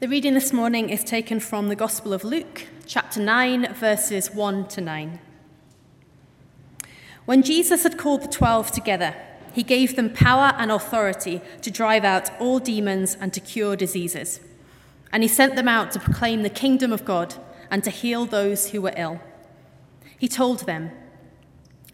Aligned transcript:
The 0.00 0.08
reading 0.08 0.32
this 0.32 0.50
morning 0.50 0.88
is 0.88 1.04
taken 1.04 1.40
from 1.40 1.68
the 1.68 1.76
Gospel 1.76 2.14
of 2.14 2.24
Luke, 2.24 2.64
chapter 2.86 3.20
9, 3.20 3.74
verses 3.74 4.30
1 4.30 4.66
to 4.68 4.80
9. 4.80 5.20
When 7.26 7.42
Jesus 7.42 7.82
had 7.82 7.98
called 7.98 8.22
the 8.22 8.28
twelve 8.28 8.72
together, 8.72 9.14
he 9.52 9.62
gave 9.62 9.96
them 9.96 10.08
power 10.08 10.54
and 10.56 10.72
authority 10.72 11.42
to 11.60 11.70
drive 11.70 12.02
out 12.02 12.30
all 12.40 12.58
demons 12.58 13.14
and 13.20 13.30
to 13.34 13.40
cure 13.40 13.76
diseases. 13.76 14.40
And 15.12 15.22
he 15.22 15.28
sent 15.28 15.54
them 15.54 15.68
out 15.68 15.92
to 15.92 16.00
proclaim 16.00 16.44
the 16.44 16.48
kingdom 16.48 16.94
of 16.94 17.04
God 17.04 17.34
and 17.70 17.84
to 17.84 17.90
heal 17.90 18.24
those 18.24 18.70
who 18.70 18.80
were 18.80 18.94
ill. 18.96 19.20
He 20.18 20.28
told 20.28 20.60
them, 20.60 20.92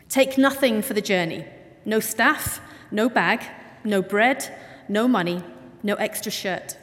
Take 0.08 0.38
nothing 0.38 0.80
for 0.80 0.94
the 0.94 1.00
journey 1.00 1.44
no 1.84 1.98
staff, 1.98 2.60
no 2.92 3.08
bag, 3.08 3.42
no 3.82 4.00
bread, 4.00 4.56
no 4.88 5.08
money, 5.08 5.42
no 5.82 5.96
extra 5.96 6.30
shirt. 6.30 6.76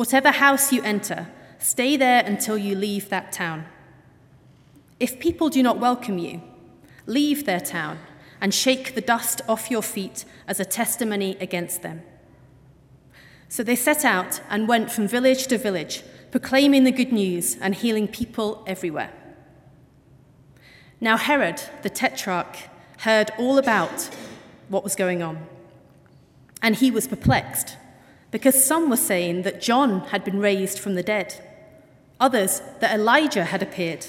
Whatever 0.00 0.30
house 0.30 0.72
you 0.72 0.82
enter, 0.82 1.28
stay 1.58 1.94
there 1.94 2.24
until 2.24 2.56
you 2.56 2.74
leave 2.74 3.10
that 3.10 3.32
town. 3.32 3.66
If 4.98 5.20
people 5.20 5.50
do 5.50 5.62
not 5.62 5.78
welcome 5.78 6.16
you, 6.16 6.40
leave 7.04 7.44
their 7.44 7.60
town 7.60 7.98
and 8.40 8.54
shake 8.54 8.94
the 8.94 9.02
dust 9.02 9.42
off 9.46 9.70
your 9.70 9.82
feet 9.82 10.24
as 10.48 10.58
a 10.58 10.64
testimony 10.64 11.36
against 11.38 11.82
them. 11.82 12.00
So 13.50 13.62
they 13.62 13.76
set 13.76 14.02
out 14.02 14.40
and 14.48 14.66
went 14.66 14.90
from 14.90 15.06
village 15.06 15.48
to 15.48 15.58
village, 15.58 16.02
proclaiming 16.30 16.84
the 16.84 16.92
good 16.92 17.12
news 17.12 17.58
and 17.60 17.74
healing 17.74 18.08
people 18.08 18.64
everywhere. 18.66 19.12
Now, 20.98 21.18
Herod, 21.18 21.62
the 21.82 21.90
tetrarch, 21.90 22.56
heard 23.00 23.32
all 23.38 23.58
about 23.58 24.08
what 24.70 24.82
was 24.82 24.96
going 24.96 25.22
on, 25.22 25.46
and 26.62 26.76
he 26.76 26.90
was 26.90 27.06
perplexed 27.06 27.76
because 28.30 28.64
some 28.64 28.88
were 28.88 28.96
saying 28.96 29.42
that 29.42 29.60
John 29.60 30.00
had 30.08 30.24
been 30.24 30.38
raised 30.38 30.78
from 30.78 30.94
the 30.94 31.02
dead, 31.02 31.34
others 32.18 32.62
that 32.80 32.94
Elijah 32.94 33.44
had 33.44 33.62
appeared, 33.62 34.06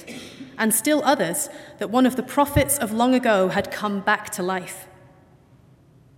and 0.58 0.74
still 0.74 1.02
others 1.04 1.50
that 1.80 1.90
one 1.90 2.06
of 2.06 2.16
the 2.16 2.24
prophets 2.24 2.78
of 2.78 2.92
long 2.92 3.16
ago 3.16 3.48
had 3.48 3.72
come 3.72 4.02
back 4.02 4.30
to 4.32 4.44
life. 4.44 4.88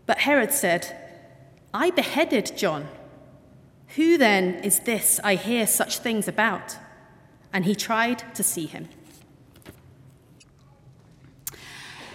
But 0.05 0.19
Herod 0.19 0.51
said, 0.51 0.97
I 1.73 1.91
beheaded 1.91 2.57
John. 2.57 2.87
Who 3.95 4.17
then 4.17 4.55
is 4.55 4.79
this 4.79 5.19
I 5.23 5.35
hear 5.35 5.65
such 5.65 5.99
things 5.99 6.27
about? 6.27 6.77
And 7.53 7.65
he 7.65 7.75
tried 7.75 8.23
to 8.35 8.43
see 8.43 8.65
him. 8.65 8.89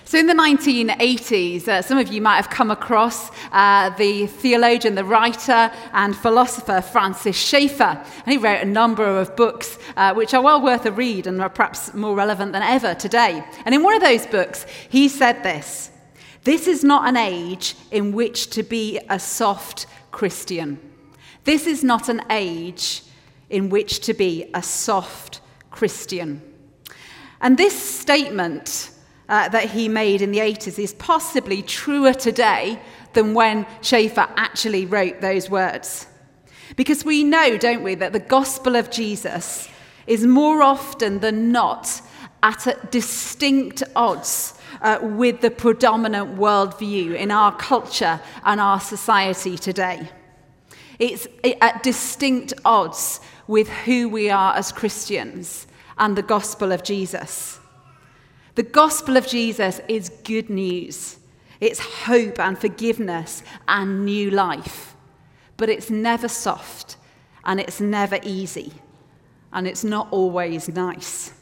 So, 0.08 0.16
in 0.16 0.26
the 0.26 0.32
1980s, 0.32 1.68
uh, 1.68 1.82
some 1.82 1.98
of 1.98 2.08
you 2.08 2.22
might 2.22 2.36
have 2.36 2.48
come 2.48 2.70
across 2.70 3.30
uh, 3.52 3.90
the 3.90 4.26
theologian, 4.26 4.94
the 4.94 5.04
writer, 5.04 5.70
and 5.92 6.16
philosopher 6.16 6.80
Francis 6.80 7.36
Schaeffer. 7.36 8.02
And 8.24 8.32
he 8.32 8.38
wrote 8.38 8.62
a 8.62 8.64
number 8.64 9.04
of 9.04 9.36
books 9.36 9.78
uh, 9.98 10.14
which 10.14 10.32
are 10.32 10.40
well 10.40 10.62
worth 10.62 10.86
a 10.86 10.92
read 10.92 11.26
and 11.26 11.38
are 11.42 11.50
perhaps 11.50 11.92
more 11.92 12.14
relevant 12.16 12.52
than 12.52 12.62
ever 12.62 12.94
today. 12.94 13.44
And 13.66 13.74
in 13.74 13.82
one 13.82 13.94
of 13.94 14.00
those 14.00 14.24
books, 14.24 14.64
he 14.88 15.10
said 15.10 15.42
this 15.42 15.90
This 16.44 16.68
is 16.68 16.82
not 16.82 17.06
an 17.06 17.18
age 17.18 17.74
in 17.90 18.12
which 18.12 18.48
to 18.52 18.62
be 18.62 18.98
a 19.10 19.20
soft 19.20 19.84
Christian. 20.10 20.78
This 21.44 21.66
is 21.66 21.84
not 21.84 22.08
an 22.08 22.22
age 22.30 23.02
in 23.50 23.68
which 23.68 24.00
to 24.06 24.14
be 24.14 24.50
a 24.54 24.62
soft 24.62 25.42
Christian. 25.70 26.40
And 27.42 27.58
this 27.58 27.78
statement 27.78 28.92
uh, 29.28 29.48
that 29.48 29.70
he 29.70 29.88
made 29.88 30.22
in 30.22 30.30
the 30.30 30.38
80s 30.38 30.78
is 30.78 30.94
possibly 30.94 31.62
truer 31.62 32.14
today 32.14 32.80
than 33.12 33.34
when 33.34 33.66
Schaeffer 33.82 34.28
actually 34.36 34.86
wrote 34.86 35.20
those 35.20 35.50
words. 35.50 36.06
Because 36.76 37.04
we 37.04 37.24
know, 37.24 37.56
don't 37.56 37.82
we, 37.82 37.94
that 37.96 38.12
the 38.12 38.20
gospel 38.20 38.76
of 38.76 38.90
Jesus 38.90 39.68
is 40.06 40.24
more 40.24 40.62
often 40.62 41.20
than 41.20 41.52
not 41.52 42.00
at 42.42 42.90
distinct 42.90 43.82
odds 43.96 44.58
uh, 44.80 44.98
with 45.02 45.40
the 45.40 45.50
predominant 45.50 46.36
worldview 46.36 47.14
in 47.14 47.30
our 47.30 47.54
culture 47.56 48.20
and 48.44 48.60
our 48.60 48.80
society 48.80 49.56
today. 49.58 50.08
It's 50.98 51.26
at 51.60 51.82
distinct 51.82 52.54
odds 52.64 53.20
with 53.46 53.68
who 53.68 54.08
we 54.08 54.30
are 54.30 54.54
as 54.54 54.72
Christians 54.72 55.66
and 55.96 56.16
the 56.16 56.22
gospel 56.22 56.72
of 56.72 56.82
Jesus. 56.82 57.58
The 58.58 58.64
gospel 58.64 59.16
of 59.16 59.24
Jesus 59.24 59.80
is 59.86 60.08
good 60.24 60.50
news. 60.50 61.20
It's 61.60 61.78
hope 61.78 62.40
and 62.40 62.58
forgiveness 62.58 63.44
and 63.68 64.04
new 64.04 64.32
life. 64.32 64.96
But 65.56 65.68
it's 65.68 65.90
never 65.90 66.26
soft 66.26 66.96
and 67.44 67.60
it's 67.60 67.80
never 67.80 68.18
easy 68.24 68.72
and 69.52 69.68
it's 69.68 69.84
not 69.84 70.08
always 70.10 70.68
nice. 70.68 71.32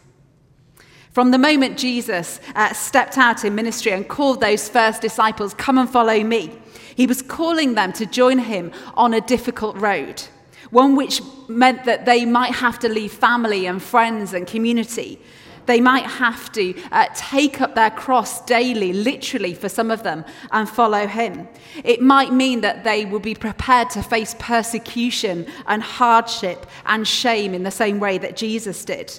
From 1.10 1.30
the 1.30 1.38
moment 1.38 1.78
Jesus 1.78 2.38
uh, 2.54 2.74
stepped 2.74 3.16
out 3.16 3.46
in 3.46 3.54
ministry 3.54 3.92
and 3.92 4.06
called 4.06 4.42
those 4.42 4.68
first 4.68 5.00
disciples, 5.00 5.54
Come 5.54 5.78
and 5.78 5.88
follow 5.88 6.22
me, 6.22 6.52
he 6.96 7.06
was 7.06 7.22
calling 7.22 7.76
them 7.76 7.94
to 7.94 8.04
join 8.04 8.40
him 8.40 8.72
on 8.92 9.14
a 9.14 9.22
difficult 9.22 9.74
road, 9.78 10.22
one 10.68 10.94
which 10.96 11.22
meant 11.48 11.86
that 11.86 12.04
they 12.04 12.26
might 12.26 12.56
have 12.56 12.78
to 12.80 12.90
leave 12.90 13.10
family 13.10 13.64
and 13.64 13.82
friends 13.82 14.34
and 14.34 14.46
community 14.46 15.18
they 15.66 15.80
might 15.80 16.06
have 16.06 16.50
to 16.52 16.74
uh, 16.90 17.06
take 17.14 17.60
up 17.60 17.74
their 17.74 17.90
cross 17.90 18.44
daily, 18.44 18.92
literally 18.92 19.54
for 19.54 19.68
some 19.68 19.90
of 19.90 20.02
them, 20.02 20.24
and 20.50 20.68
follow 20.68 21.06
him. 21.06 21.48
It 21.84 22.00
might 22.00 22.32
mean 22.32 22.60
that 22.62 22.84
they 22.84 23.04
will 23.04 23.20
be 23.20 23.34
prepared 23.34 23.90
to 23.90 24.02
face 24.02 24.34
persecution 24.38 25.46
and 25.66 25.82
hardship 25.82 26.66
and 26.86 27.06
shame 27.06 27.54
in 27.54 27.64
the 27.64 27.70
same 27.70 28.00
way 28.00 28.18
that 28.18 28.36
Jesus 28.36 28.84
did. 28.84 29.18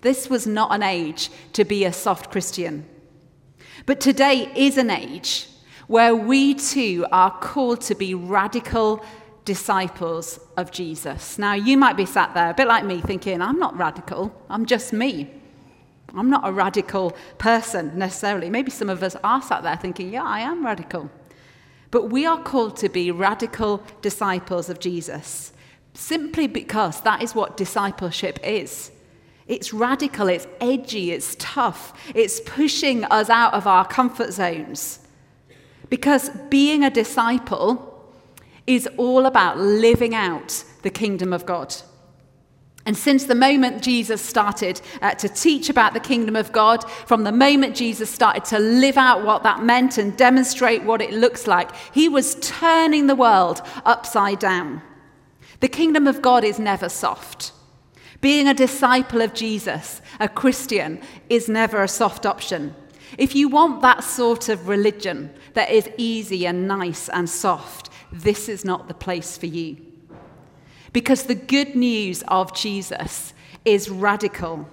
This 0.00 0.28
was 0.28 0.46
not 0.46 0.74
an 0.74 0.82
age 0.82 1.30
to 1.52 1.64
be 1.64 1.84
a 1.84 1.92
soft 1.92 2.30
Christian. 2.30 2.84
But 3.86 4.00
today 4.00 4.50
is 4.56 4.78
an 4.78 4.90
age 4.90 5.48
where 5.86 6.14
we 6.14 6.54
too 6.54 7.06
are 7.12 7.30
called 7.38 7.80
to 7.82 7.94
be 7.94 8.14
radical 8.14 9.04
disciples 9.44 10.40
of 10.56 10.70
Jesus. 10.70 11.38
Now, 11.38 11.54
you 11.54 11.76
might 11.76 11.96
be 11.96 12.06
sat 12.06 12.32
there 12.34 12.50
a 12.50 12.54
bit 12.54 12.68
like 12.68 12.84
me 12.84 13.00
thinking, 13.00 13.42
I'm 13.42 13.58
not 13.58 13.76
radical, 13.76 14.34
I'm 14.48 14.66
just 14.66 14.92
me. 14.92 15.41
I'm 16.16 16.30
not 16.30 16.46
a 16.46 16.52
radical 16.52 17.16
person 17.38 17.98
necessarily. 17.98 18.50
Maybe 18.50 18.70
some 18.70 18.90
of 18.90 19.02
us 19.02 19.16
are 19.24 19.42
sat 19.42 19.62
there 19.62 19.76
thinking, 19.76 20.12
yeah, 20.12 20.24
I 20.24 20.40
am 20.40 20.64
radical. 20.64 21.10
But 21.90 22.10
we 22.10 22.26
are 22.26 22.42
called 22.42 22.76
to 22.78 22.88
be 22.88 23.10
radical 23.10 23.82
disciples 24.00 24.68
of 24.68 24.80
Jesus 24.80 25.52
simply 25.94 26.46
because 26.46 27.02
that 27.02 27.22
is 27.22 27.34
what 27.34 27.56
discipleship 27.56 28.38
is. 28.42 28.90
It's 29.46 29.72
radical, 29.72 30.28
it's 30.28 30.46
edgy, 30.60 31.10
it's 31.10 31.36
tough, 31.38 31.92
it's 32.14 32.40
pushing 32.40 33.04
us 33.04 33.28
out 33.28 33.54
of 33.54 33.66
our 33.66 33.86
comfort 33.86 34.32
zones. 34.32 35.00
Because 35.90 36.30
being 36.48 36.84
a 36.84 36.90
disciple 36.90 37.88
is 38.66 38.88
all 38.96 39.26
about 39.26 39.58
living 39.58 40.14
out 40.14 40.64
the 40.82 40.90
kingdom 40.90 41.32
of 41.32 41.44
God. 41.44 41.74
And 42.84 42.96
since 42.96 43.24
the 43.24 43.34
moment 43.36 43.82
Jesus 43.82 44.20
started 44.20 44.80
uh, 45.00 45.14
to 45.14 45.28
teach 45.28 45.70
about 45.70 45.94
the 45.94 46.00
kingdom 46.00 46.34
of 46.34 46.50
God, 46.50 46.88
from 47.06 47.22
the 47.22 47.30
moment 47.30 47.76
Jesus 47.76 48.10
started 48.10 48.44
to 48.46 48.58
live 48.58 48.96
out 48.96 49.24
what 49.24 49.44
that 49.44 49.62
meant 49.62 49.98
and 49.98 50.16
demonstrate 50.16 50.82
what 50.82 51.00
it 51.00 51.12
looks 51.12 51.46
like, 51.46 51.70
he 51.92 52.08
was 52.08 52.34
turning 52.40 53.06
the 53.06 53.14
world 53.14 53.62
upside 53.84 54.40
down. 54.40 54.82
The 55.60 55.68
kingdom 55.68 56.08
of 56.08 56.22
God 56.22 56.42
is 56.42 56.58
never 56.58 56.88
soft. 56.88 57.52
Being 58.20 58.48
a 58.48 58.54
disciple 58.54 59.20
of 59.20 59.32
Jesus, 59.32 60.00
a 60.18 60.28
Christian, 60.28 61.00
is 61.28 61.48
never 61.48 61.82
a 61.82 61.88
soft 61.88 62.26
option. 62.26 62.74
If 63.16 63.36
you 63.36 63.48
want 63.48 63.82
that 63.82 64.02
sort 64.02 64.48
of 64.48 64.68
religion 64.68 65.32
that 65.54 65.70
is 65.70 65.88
easy 65.96 66.46
and 66.46 66.66
nice 66.66 67.08
and 67.08 67.30
soft, 67.30 67.90
this 68.10 68.48
is 68.48 68.64
not 68.64 68.88
the 68.88 68.94
place 68.94 69.36
for 69.36 69.46
you. 69.46 69.91
Because 70.92 71.24
the 71.24 71.34
good 71.34 71.74
news 71.74 72.22
of 72.28 72.54
Jesus 72.54 73.32
is 73.64 73.88
radical 73.88 74.68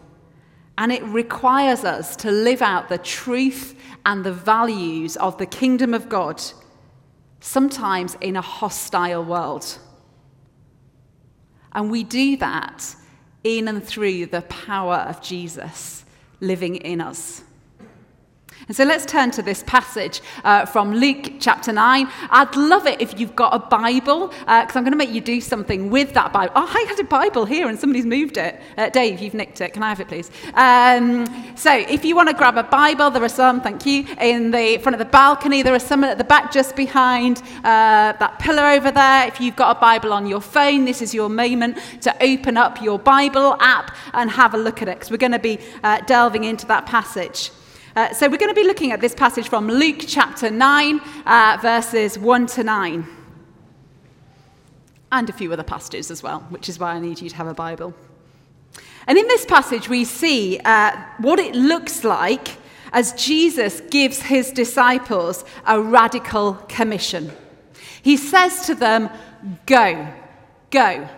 and 0.78 0.92
it 0.92 1.04
requires 1.04 1.84
us 1.84 2.16
to 2.18 2.32
live 2.32 2.62
out 2.62 2.90
the 2.90 2.98
truth 2.98 3.76
and 4.06 4.24
the 4.24 4.34
values 4.34 5.18
of 5.18 5.38
the 5.38 5.46
kingdom 5.46 5.94
of 5.94 6.08
God, 6.10 6.42
sometimes 7.42 8.16
in 8.22 8.36
a 8.36 8.42
hostile 8.42 9.24
world. 9.24 9.78
And 11.74 11.92
we 11.92 12.04
do 12.04 12.38
that 12.38 12.96
in 13.44 13.68
and 13.68 13.84
through 13.84 14.28
the 14.28 14.42
power 14.44 14.96
of 14.96 15.22
Jesus 15.22 16.06
living 16.40 16.78
in 16.78 17.02
us. 17.02 17.44
And 18.69 18.77
so 18.77 18.83
let's 18.83 19.04
turn 19.04 19.31
to 19.31 19.42
this 19.42 19.63
passage 19.63 20.21
uh, 20.44 20.63
from 20.63 20.94
Luke 20.94 21.31
chapter 21.39 21.74
9. 21.74 22.07
I'd 22.30 22.56
love 22.56 22.86
it 22.86 23.01
if 23.01 23.19
you've 23.19 23.36
got 23.36 23.51
a 23.51 23.57
Bible, 23.57 24.27
because 24.27 24.45
uh, 24.48 24.71
I'm 24.75 24.83
going 24.83 24.92
to 24.92 24.95
make 24.95 25.10
you 25.10 25.21
do 25.21 25.42
something 25.42 25.89
with 25.89 26.13
that 26.13 26.31
Bible. 26.31 26.54
Oh, 26.56 26.71
I 26.71 26.86
had 26.88 27.00
a 27.00 27.04
Bible 27.04 27.45
here 27.45 27.68
and 27.68 27.80
somebody's 27.80 28.06
moved 28.06 28.38
it. 28.38 28.62
Uh, 28.77 28.89
Dave, 28.89 29.21
you've 29.21 29.33
nicked 29.33 29.60
it. 29.60 29.74
Can 29.74 29.81
I 29.81 29.89
have 29.89 30.00
it, 30.00 30.07
please? 30.07 30.30
Um, 30.54 31.25
so 31.56 31.74
if 31.74 32.06
you 32.06 32.16
want 32.16 32.30
to 32.30 32.36
grab 32.36 32.57
a 32.57 32.63
Bible, 32.63 33.10
there 33.10 33.24
are 33.24 33.27
some, 33.27 33.60
thank 33.60 33.88
you, 33.88 34.06
in 34.21 34.51
the 34.51 34.77
front 34.83 34.94
of 34.94 35.00
the 35.00 35.12
balcony. 35.12 35.63
There 35.63 35.74
are 35.74 35.80
some 35.80 36.04
at 36.04 36.19
the 36.19 36.24
back 36.24 36.51
just 36.51 36.75
behind 36.75 37.42
uh, 37.63 38.13
that 38.19 38.38
pillar 38.38 38.68
over 38.68 38.92
there. 38.92 39.25
If 39.25 39.42
you've 39.42 39.56
got 39.56 39.77
a 39.77 39.80
Bible 39.80 40.13
on 40.13 40.27
your 40.27 40.42
phone, 40.42 40.86
this 40.86 41.01
is 41.01 41.12
your 41.12 41.27
moment 41.27 41.80
to 42.01 42.16
open 42.24 42.56
up 42.56 42.83
your 42.83 43.00
Bible 43.00 43.57
app 43.62 43.95
and 44.13 44.30
have 44.30 44.54
a 44.54 44.60
look 44.60 44.83
at 44.83 44.88
it, 44.88 45.00
because 45.00 45.10
we're 45.10 45.18
going 45.18 45.31
to 45.31 45.39
be 45.39 45.57
uh, 45.83 46.01
delving 46.01 46.44
into 46.44 46.68
that 46.68 46.86
passage. 46.86 47.50
Uh, 47.96 48.14
so 48.14 48.30
we're 48.30 48.38
going 48.38 48.54
to 48.54 48.62
be 48.62 48.68
looking 48.68 48.92
at 48.92 49.02
this 49.02 49.16
passage 49.16 49.50
from 49.50 49.68
Luke 49.68 50.04
chapter 50.06 50.52
9, 50.52 51.00
uh, 51.26 51.58
verses 51.60 52.20
1 52.20 52.48
to 52.48 52.64
9. 52.64 53.08
And 55.12 55.30
a 55.30 55.34
few 55.34 55.52
other 55.52 55.64
passages 55.64 56.12
as 56.12 56.22
well, 56.22 56.42
which 56.50 56.70
is 56.70 56.78
why 56.78 56.92
I 56.92 57.00
need 57.00 57.20
you 57.20 57.30
to 57.30 57.36
have 57.36 57.48
a 57.48 57.54
Bible. 57.54 57.96
And 59.08 59.18
in 59.18 59.28
this 59.28 59.44
passage, 59.44 59.90
we 59.90 60.06
see 60.06 60.60
uh, 60.64 60.96
what 61.18 61.40
it 61.40 61.56
looks 61.56 62.04
like 62.04 62.58
as 62.94 63.14
Jesus 63.14 63.82
gives 63.90 64.22
his 64.22 64.52
disciples 64.52 65.44
a 65.66 65.82
radical 65.82 66.54
commission. 66.68 67.32
He 68.04 68.18
says 68.18 68.68
to 68.68 68.76
them, 68.76 69.10
Go, 69.66 70.08
go. 70.70 71.10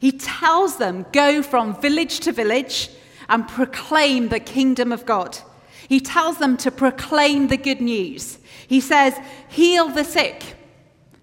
He 0.00 0.10
tells 0.10 0.78
them, 0.78 1.06
Go 1.12 1.44
from 1.44 1.80
village 1.80 2.18
to 2.20 2.32
village 2.32 2.90
and 3.28 3.46
proclaim 3.46 4.28
the 4.28 4.40
kingdom 4.40 4.90
of 4.90 5.06
God. 5.06 5.38
He 5.88 6.00
tells 6.00 6.38
them 6.38 6.56
to 6.58 6.70
proclaim 6.70 7.48
the 7.48 7.56
good 7.56 7.80
news. 7.80 8.38
He 8.66 8.80
says, 8.80 9.14
heal 9.48 9.88
the 9.88 10.04
sick, 10.04 10.56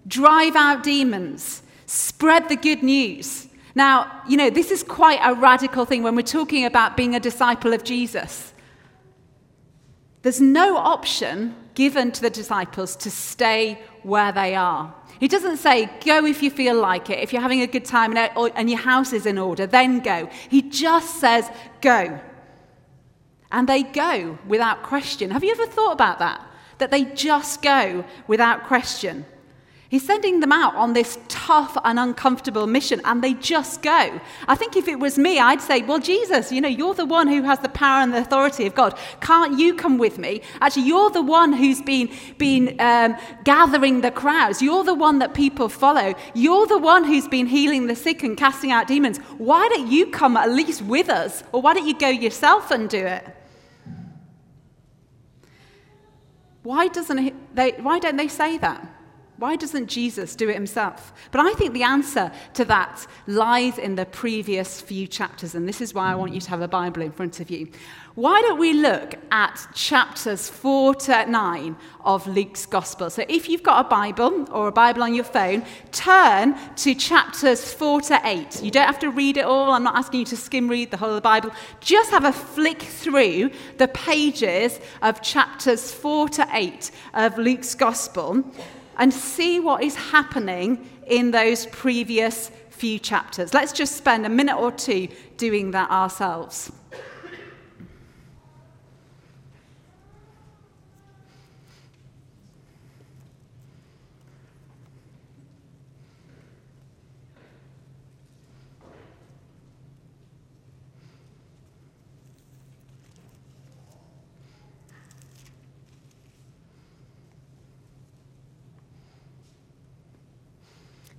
drive 0.06 0.56
out 0.56 0.82
demons, 0.82 1.62
spread 1.86 2.48
the 2.48 2.56
good 2.56 2.82
news. 2.82 3.48
Now, 3.74 4.22
you 4.28 4.36
know, 4.36 4.50
this 4.50 4.70
is 4.70 4.82
quite 4.82 5.20
a 5.22 5.34
radical 5.34 5.84
thing 5.84 6.02
when 6.02 6.14
we're 6.14 6.22
talking 6.22 6.64
about 6.64 6.96
being 6.96 7.14
a 7.14 7.20
disciple 7.20 7.72
of 7.72 7.84
Jesus. 7.84 8.54
There's 10.22 10.40
no 10.40 10.76
option 10.76 11.54
given 11.74 12.12
to 12.12 12.22
the 12.22 12.30
disciples 12.30 12.96
to 12.96 13.10
stay 13.10 13.78
where 14.02 14.32
they 14.32 14.54
are. 14.54 14.94
He 15.20 15.28
doesn't 15.28 15.58
say, 15.58 15.90
go 16.04 16.24
if 16.24 16.42
you 16.42 16.50
feel 16.50 16.80
like 16.80 17.10
it. 17.10 17.18
If 17.18 17.32
you're 17.32 17.42
having 17.42 17.60
a 17.60 17.66
good 17.66 17.84
time 17.84 18.16
and 18.16 18.70
your 18.70 18.78
house 18.78 19.12
is 19.12 19.26
in 19.26 19.38
order, 19.38 19.66
then 19.66 20.00
go. 20.00 20.28
He 20.48 20.62
just 20.62 21.20
says, 21.20 21.50
go 21.80 22.20
and 23.54 23.68
they 23.68 23.84
go 23.84 24.36
without 24.48 24.82
question. 24.82 25.30
Have 25.30 25.44
you 25.44 25.52
ever 25.52 25.66
thought 25.66 25.92
about 25.92 26.18
that? 26.18 26.44
That 26.78 26.90
they 26.90 27.04
just 27.04 27.62
go 27.62 28.04
without 28.26 28.64
question. 28.64 29.24
He's 29.88 30.04
sending 30.04 30.40
them 30.40 30.50
out 30.50 30.74
on 30.74 30.92
this 30.92 31.20
tough 31.28 31.78
and 31.84 32.00
uncomfortable 32.00 32.66
mission, 32.66 33.00
and 33.04 33.22
they 33.22 33.34
just 33.34 33.80
go. 33.80 34.20
I 34.48 34.56
think 34.56 34.76
if 34.76 34.88
it 34.88 34.98
was 34.98 35.16
me, 35.16 35.38
I'd 35.38 35.60
say, 35.60 35.82
Well, 35.82 36.00
Jesus, 36.00 36.50
you 36.50 36.60
know, 36.60 36.68
you're 36.68 36.94
the 36.94 37.06
one 37.06 37.28
who 37.28 37.42
has 37.42 37.60
the 37.60 37.68
power 37.68 38.02
and 38.02 38.12
the 38.12 38.18
authority 38.18 38.66
of 38.66 38.74
God. 38.74 38.98
Can't 39.20 39.56
you 39.56 39.72
come 39.72 39.98
with 39.98 40.18
me? 40.18 40.42
Actually, 40.60 40.88
you're 40.88 41.10
the 41.10 41.22
one 41.22 41.52
who's 41.52 41.80
been, 41.80 42.10
been 42.38 42.74
um, 42.80 43.16
gathering 43.44 44.00
the 44.00 44.10
crowds. 44.10 44.60
You're 44.60 44.82
the 44.82 44.94
one 44.94 45.20
that 45.20 45.32
people 45.32 45.68
follow. 45.68 46.14
You're 46.34 46.66
the 46.66 46.78
one 46.78 47.04
who's 47.04 47.28
been 47.28 47.46
healing 47.46 47.86
the 47.86 47.94
sick 47.94 48.24
and 48.24 48.36
casting 48.36 48.72
out 48.72 48.88
demons. 48.88 49.18
Why 49.38 49.68
don't 49.68 49.92
you 49.92 50.10
come 50.10 50.36
at 50.36 50.50
least 50.50 50.82
with 50.82 51.08
us? 51.08 51.44
Or 51.52 51.62
why 51.62 51.74
don't 51.74 51.86
you 51.86 51.96
go 51.96 52.08
yourself 52.08 52.72
and 52.72 52.90
do 52.90 53.06
it? 53.06 53.24
Why, 56.64 56.88
doesn't 56.88 57.54
they, 57.54 57.72
why 57.72 57.98
don't 58.00 58.16
they 58.16 58.28
say 58.28 58.58
that? 58.58 58.93
Why 59.36 59.56
doesn't 59.56 59.88
Jesus 59.88 60.36
do 60.36 60.48
it 60.48 60.54
himself? 60.54 61.12
But 61.32 61.40
I 61.40 61.52
think 61.54 61.72
the 61.72 61.82
answer 61.82 62.30
to 62.54 62.64
that 62.66 63.04
lies 63.26 63.78
in 63.78 63.96
the 63.96 64.06
previous 64.06 64.80
few 64.80 65.08
chapters, 65.08 65.56
and 65.56 65.68
this 65.68 65.80
is 65.80 65.92
why 65.92 66.12
I 66.12 66.14
want 66.14 66.32
you 66.32 66.40
to 66.40 66.50
have 66.50 66.60
a 66.60 66.68
Bible 66.68 67.02
in 67.02 67.10
front 67.10 67.40
of 67.40 67.50
you. 67.50 67.68
Why 68.14 68.40
don't 68.42 68.60
we 68.60 68.74
look 68.74 69.16
at 69.32 69.66
chapters 69.74 70.48
4 70.48 70.94
to 70.94 71.26
9 71.26 71.76
of 72.04 72.28
Luke's 72.28 72.64
Gospel? 72.64 73.10
So 73.10 73.24
if 73.28 73.48
you've 73.48 73.64
got 73.64 73.84
a 73.84 73.88
Bible 73.88 74.46
or 74.52 74.68
a 74.68 74.72
Bible 74.72 75.02
on 75.02 75.14
your 75.14 75.24
phone, 75.24 75.64
turn 75.90 76.56
to 76.76 76.94
chapters 76.94 77.74
4 77.74 78.02
to 78.02 78.20
8. 78.22 78.62
You 78.62 78.70
don't 78.70 78.86
have 78.86 79.00
to 79.00 79.10
read 79.10 79.36
it 79.36 79.44
all. 79.44 79.72
I'm 79.72 79.82
not 79.82 79.96
asking 79.96 80.20
you 80.20 80.26
to 80.26 80.36
skim 80.36 80.68
read 80.68 80.92
the 80.92 80.96
whole 80.96 81.08
of 81.08 81.16
the 81.16 81.20
Bible. 81.22 81.50
Just 81.80 82.12
have 82.12 82.24
a 82.24 82.32
flick 82.32 82.82
through 82.82 83.50
the 83.78 83.88
pages 83.88 84.78
of 85.02 85.20
chapters 85.20 85.90
4 85.90 86.28
to 86.28 86.46
8 86.52 86.92
of 87.14 87.36
Luke's 87.36 87.74
Gospel 87.74 88.44
and 88.96 89.12
see 89.12 89.60
what 89.60 89.82
is 89.82 89.94
happening 89.96 90.88
in 91.06 91.30
those 91.30 91.66
previous 91.66 92.50
few 92.70 92.98
chapters. 92.98 93.54
Let's 93.54 93.72
just 93.72 93.96
spend 93.96 94.26
a 94.26 94.28
minute 94.28 94.56
or 94.56 94.72
two 94.72 95.08
doing 95.36 95.70
that 95.72 95.90
ourselves. 95.90 96.72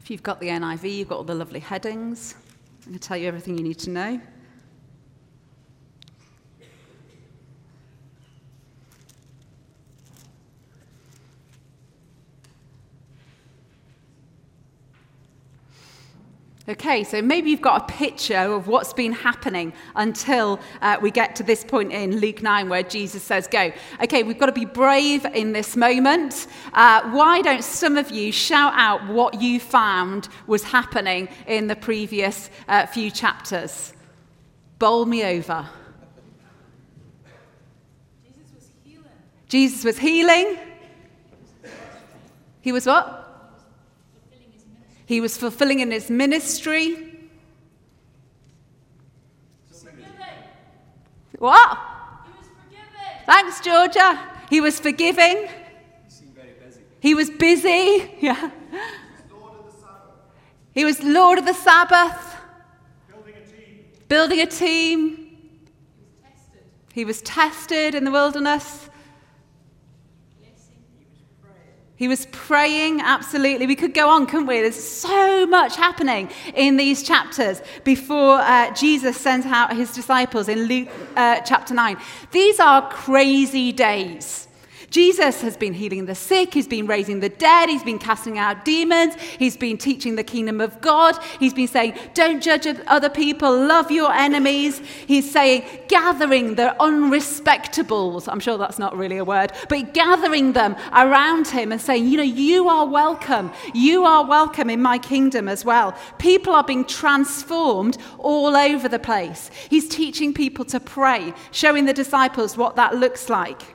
If 0.06 0.12
you've 0.12 0.22
got 0.22 0.40
the 0.40 0.50
NIV, 0.50 0.98
you've 0.98 1.10
got 1.10 1.16
all 1.16 1.24
the 1.24 1.34
lovely 1.34 1.60
headings. 1.60 2.36
I'm 2.84 2.92
going 2.92 3.00
to 3.00 3.08
tell 3.08 3.18
you 3.18 3.28
everything 3.28 3.58
you 3.58 3.64
need 3.64 3.80
to 3.80 3.90
know. 3.90 4.22
Okay, 16.86 17.04
so 17.04 17.20
maybe 17.20 17.50
you've 17.50 17.64
got 17.64 17.82
a 17.82 17.94
picture 17.96 18.38
of 18.38 18.68
what's 18.68 18.94
been 18.94 19.12
happening 19.12 19.74
until 19.96 20.60
uh, 20.84 20.98
we 21.02 21.10
get 21.10 21.36
to 21.38 21.42
this 21.42 21.64
point 21.64 21.92
in 21.92 22.18
Luke 22.18 22.44
9 22.44 22.70
where 22.70 22.84
Jesus 22.84 23.24
says, 23.24 23.48
Go. 23.48 23.72
Okay, 24.04 24.22
we've 24.22 24.38
got 24.38 24.46
to 24.46 24.52
be 24.52 24.66
brave 24.66 25.26
in 25.34 25.52
this 25.52 25.76
moment. 25.76 26.46
Uh, 26.74 27.02
why 27.10 27.42
don't 27.42 27.64
some 27.64 27.98
of 27.98 28.12
you 28.12 28.32
shout 28.32 28.72
out 28.76 29.04
what 29.08 29.42
you 29.42 29.60
found 29.60 30.30
was 30.46 30.64
happening 30.64 31.28
in 31.48 31.66
the 31.66 31.76
previous 31.76 32.52
uh, 32.68 32.86
few 32.86 33.10
chapters? 33.10 33.94
Bowl 34.78 35.06
me 35.06 35.24
over. 35.24 35.68
Jesus 38.24 38.54
was 38.54 38.70
healing. 38.84 39.10
Jesus 39.50 39.84
was 39.84 39.98
healing. 39.98 40.60
He 42.62 42.72
was 42.72 42.86
what? 42.86 43.25
He 45.06 45.22
was 45.22 45.38
fulfilling 45.38 45.80
in 45.80 45.92
his 45.92 46.10
ministry. 46.10 47.16
What? 51.38 51.78
He 52.26 52.32
was 52.32 52.48
forgiving. 52.48 53.26
Thanks, 53.26 53.60
Georgia. 53.62 54.20
He 54.50 54.62
was 54.62 54.80
forgiving. 54.80 55.50
He 57.00 57.14
was 57.14 57.30
busy. 57.30 58.12
Yeah. 58.22 58.52
He 60.74 60.84
was 60.84 61.02
Lord 61.02 61.40
of 61.40 61.46
the 61.46 61.54
Sabbath. 61.54 62.36
Building 63.10 63.36
a 63.36 63.46
team. 63.46 63.86
Building 64.10 64.40
a 64.42 64.46
team. 64.46 65.38
He 66.94 67.06
was 67.06 67.22
tested 67.22 67.96
in 67.96 68.04
the 68.04 68.12
wilderness. 68.12 68.90
He 71.98 72.10
was 72.10 72.26
praying, 72.32 73.00
absolutely. 73.00 73.68
We 73.68 73.76
could 73.76 73.94
go 73.94 74.10
on, 74.10 74.26
couldn't 74.26 74.48
we? 74.48 74.60
There's 74.60 74.76
so 74.76 75.46
much 75.48 75.78
happening 75.78 76.30
in 76.54 76.76
these 76.76 77.04
chapters 77.04 77.62
before 77.86 78.40
uh, 78.40 78.74
Jesus 78.74 79.16
sends 79.16 79.46
out 79.46 79.74
his 79.74 79.94
disciples 79.94 80.50
in 80.50 80.64
Luke 80.64 80.90
uh, 81.16 81.40
chapter 81.42 81.74
9. 81.74 81.98
These 82.32 82.60
are 82.60 82.90
crazy 82.90 83.72
days. 83.72 84.50
Jesus 84.90 85.42
has 85.42 85.58
been 85.58 85.74
healing 85.74 86.06
the 86.06 86.16
sick, 86.16 86.54
he's 86.54 86.68
been 86.68 86.88
raising 86.88 87.20
the 87.20 87.30
dead, 87.30 87.70
he's 87.70 87.84
been 87.84 88.00
casting 88.00 88.38
out 88.38 88.66
demons, 88.66 89.16
he's 89.38 89.58
been 89.58 89.78
teaching 89.78 90.16
the 90.16 90.24
kingdom 90.24 90.62
of 90.62 90.80
God, 90.82 91.18
he's 91.40 91.54
been 91.54 91.68
saying, 91.68 91.94
Don't 92.14 92.42
judge 92.42 92.68
other 92.88 93.10
people, 93.10 93.52
love 93.52 93.92
your 93.92 94.12
enemies. 94.12 94.82
He's 95.08 95.30
saying, 95.30 95.64
gathering 95.88 96.56
the 96.56 96.76
unrespectables. 96.80 98.28
I'm 98.32 98.40
sure 98.40 98.58
that's 98.58 98.80
not 98.80 98.96
really 98.96 99.18
a 99.18 99.26
word, 99.26 99.52
but 99.70 99.94
gathering 99.94 100.54
them 100.54 100.76
around 100.94 101.48
him 101.48 101.72
and 101.72 101.82
saying, 101.82 102.08
You 102.08 102.18
know, 102.18 102.24
you 102.24 102.70
are 102.70 102.86
welcome. 102.86 103.52
You 103.74 104.06
are 104.06 104.26
welcome 104.26 104.70
in 104.70 104.82
my 104.82 104.98
kingdom 104.98 105.48
as 105.48 105.66
well. 105.66 105.98
People 106.20 106.54
are 106.54 106.64
being 106.64 106.86
transformed 106.86 107.98
all 108.18 108.56
over 108.56 108.88
the 108.88 109.00
place. 109.00 109.52
He's 109.70 109.88
teaching 109.88 110.34
people 110.34 110.66
to 110.66 110.80
pray, 110.80 111.34
showing 111.52 111.86
the 111.86 111.94
disciples 111.94 112.58
what 112.58 112.76
that 112.76 112.96
looks 112.96 113.30
like. 113.30 113.75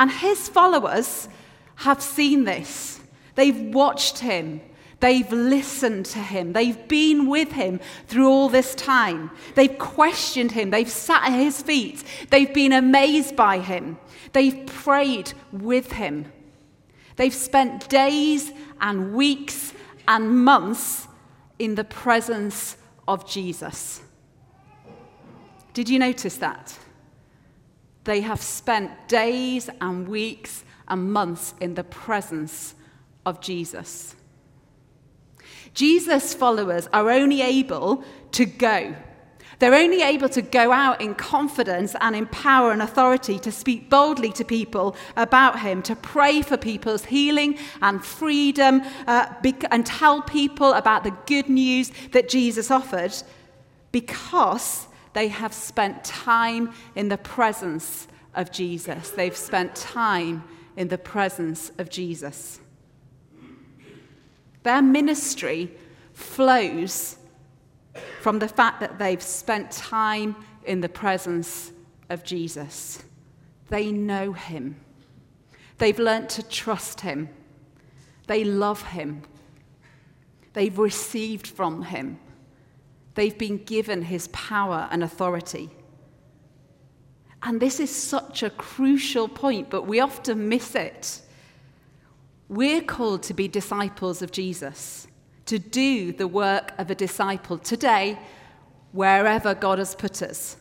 And 0.00 0.10
his 0.10 0.48
followers 0.48 1.28
have 1.76 2.02
seen 2.02 2.44
this. 2.44 3.00
They've 3.34 3.74
watched 3.74 4.20
him. 4.20 4.62
They've 4.98 5.30
listened 5.30 6.06
to 6.06 6.18
him. 6.18 6.54
They've 6.54 6.88
been 6.88 7.26
with 7.26 7.52
him 7.52 7.80
through 8.06 8.26
all 8.26 8.48
this 8.48 8.74
time. 8.74 9.30
They've 9.54 9.78
questioned 9.78 10.52
him. 10.52 10.70
They've 10.70 10.90
sat 10.90 11.28
at 11.28 11.38
his 11.38 11.60
feet. 11.60 12.02
They've 12.30 12.52
been 12.52 12.72
amazed 12.72 13.36
by 13.36 13.58
him. 13.58 13.98
They've 14.32 14.64
prayed 14.64 15.34
with 15.52 15.92
him. 15.92 16.32
They've 17.16 17.34
spent 17.34 17.90
days 17.90 18.52
and 18.80 19.14
weeks 19.14 19.74
and 20.08 20.44
months 20.44 21.08
in 21.58 21.74
the 21.74 21.84
presence 21.84 22.78
of 23.06 23.28
Jesus. 23.28 24.00
Did 25.74 25.90
you 25.90 25.98
notice 25.98 26.38
that? 26.38 26.78
They 28.10 28.22
have 28.22 28.42
spent 28.42 29.06
days 29.06 29.70
and 29.80 30.08
weeks 30.08 30.64
and 30.88 31.12
months 31.12 31.54
in 31.60 31.74
the 31.74 31.84
presence 31.84 32.74
of 33.24 33.40
Jesus. 33.40 34.16
Jesus' 35.74 36.34
followers 36.34 36.88
are 36.92 37.08
only 37.08 37.40
able 37.40 38.02
to 38.32 38.46
go. 38.46 38.96
They're 39.60 39.76
only 39.76 40.02
able 40.02 40.28
to 40.30 40.42
go 40.42 40.72
out 40.72 41.00
in 41.00 41.14
confidence 41.14 41.94
and 42.00 42.16
in 42.16 42.26
power 42.26 42.72
and 42.72 42.82
authority 42.82 43.38
to 43.38 43.52
speak 43.52 43.88
boldly 43.88 44.32
to 44.32 44.44
people 44.44 44.96
about 45.16 45.60
Him, 45.60 45.80
to 45.82 45.94
pray 45.94 46.42
for 46.42 46.56
people's 46.56 47.04
healing 47.04 47.58
and 47.80 48.04
freedom, 48.04 48.82
uh, 49.06 49.32
and 49.70 49.86
tell 49.86 50.20
people 50.22 50.72
about 50.72 51.04
the 51.04 51.16
good 51.26 51.48
news 51.48 51.92
that 52.10 52.28
Jesus 52.28 52.72
offered 52.72 53.14
because 53.92 54.88
they 55.12 55.28
have 55.28 55.52
spent 55.52 56.04
time 56.04 56.72
in 56.94 57.08
the 57.08 57.18
presence 57.18 58.06
of 58.34 58.52
Jesus. 58.52 59.10
They've 59.10 59.36
spent 59.36 59.74
time 59.74 60.44
in 60.76 60.88
the 60.88 60.98
presence 60.98 61.72
of 61.78 61.90
Jesus. 61.90 62.60
Their 64.62 64.82
ministry 64.82 65.72
flows 66.12 67.16
from 68.20 68.38
the 68.38 68.48
fact 68.48 68.80
that 68.80 68.98
they've 68.98 69.22
spent 69.22 69.70
time 69.70 70.36
in 70.64 70.80
the 70.80 70.88
presence 70.88 71.72
of 72.08 72.22
Jesus. 72.22 73.02
They 73.68 73.90
know 73.90 74.32
him. 74.32 74.76
They've 75.78 75.98
learnt 75.98 76.28
to 76.30 76.42
trust 76.42 77.00
him. 77.00 77.30
They 78.26 78.44
love 78.44 78.82
him. 78.82 79.22
They've 80.52 80.78
received 80.78 81.46
from 81.46 81.82
him. 81.82 82.18
They've 83.20 83.36
been 83.36 83.58
given 83.64 84.00
his 84.00 84.28
power 84.28 84.88
and 84.90 85.04
authority. 85.04 85.68
And 87.42 87.60
this 87.60 87.78
is 87.78 87.94
such 87.94 88.42
a 88.42 88.48
crucial 88.48 89.28
point, 89.28 89.68
but 89.68 89.86
we 89.86 90.00
often 90.00 90.48
miss 90.48 90.74
it. 90.74 91.20
We're 92.48 92.80
called 92.80 93.22
to 93.24 93.34
be 93.34 93.46
disciples 93.46 94.22
of 94.22 94.32
Jesus, 94.32 95.06
to 95.44 95.58
do 95.58 96.12
the 96.12 96.26
work 96.26 96.72
of 96.78 96.90
a 96.90 96.94
disciple 96.94 97.58
today, 97.58 98.18
wherever 98.92 99.54
God 99.54 99.78
has 99.80 99.94
put 99.94 100.22
us. 100.22 100.56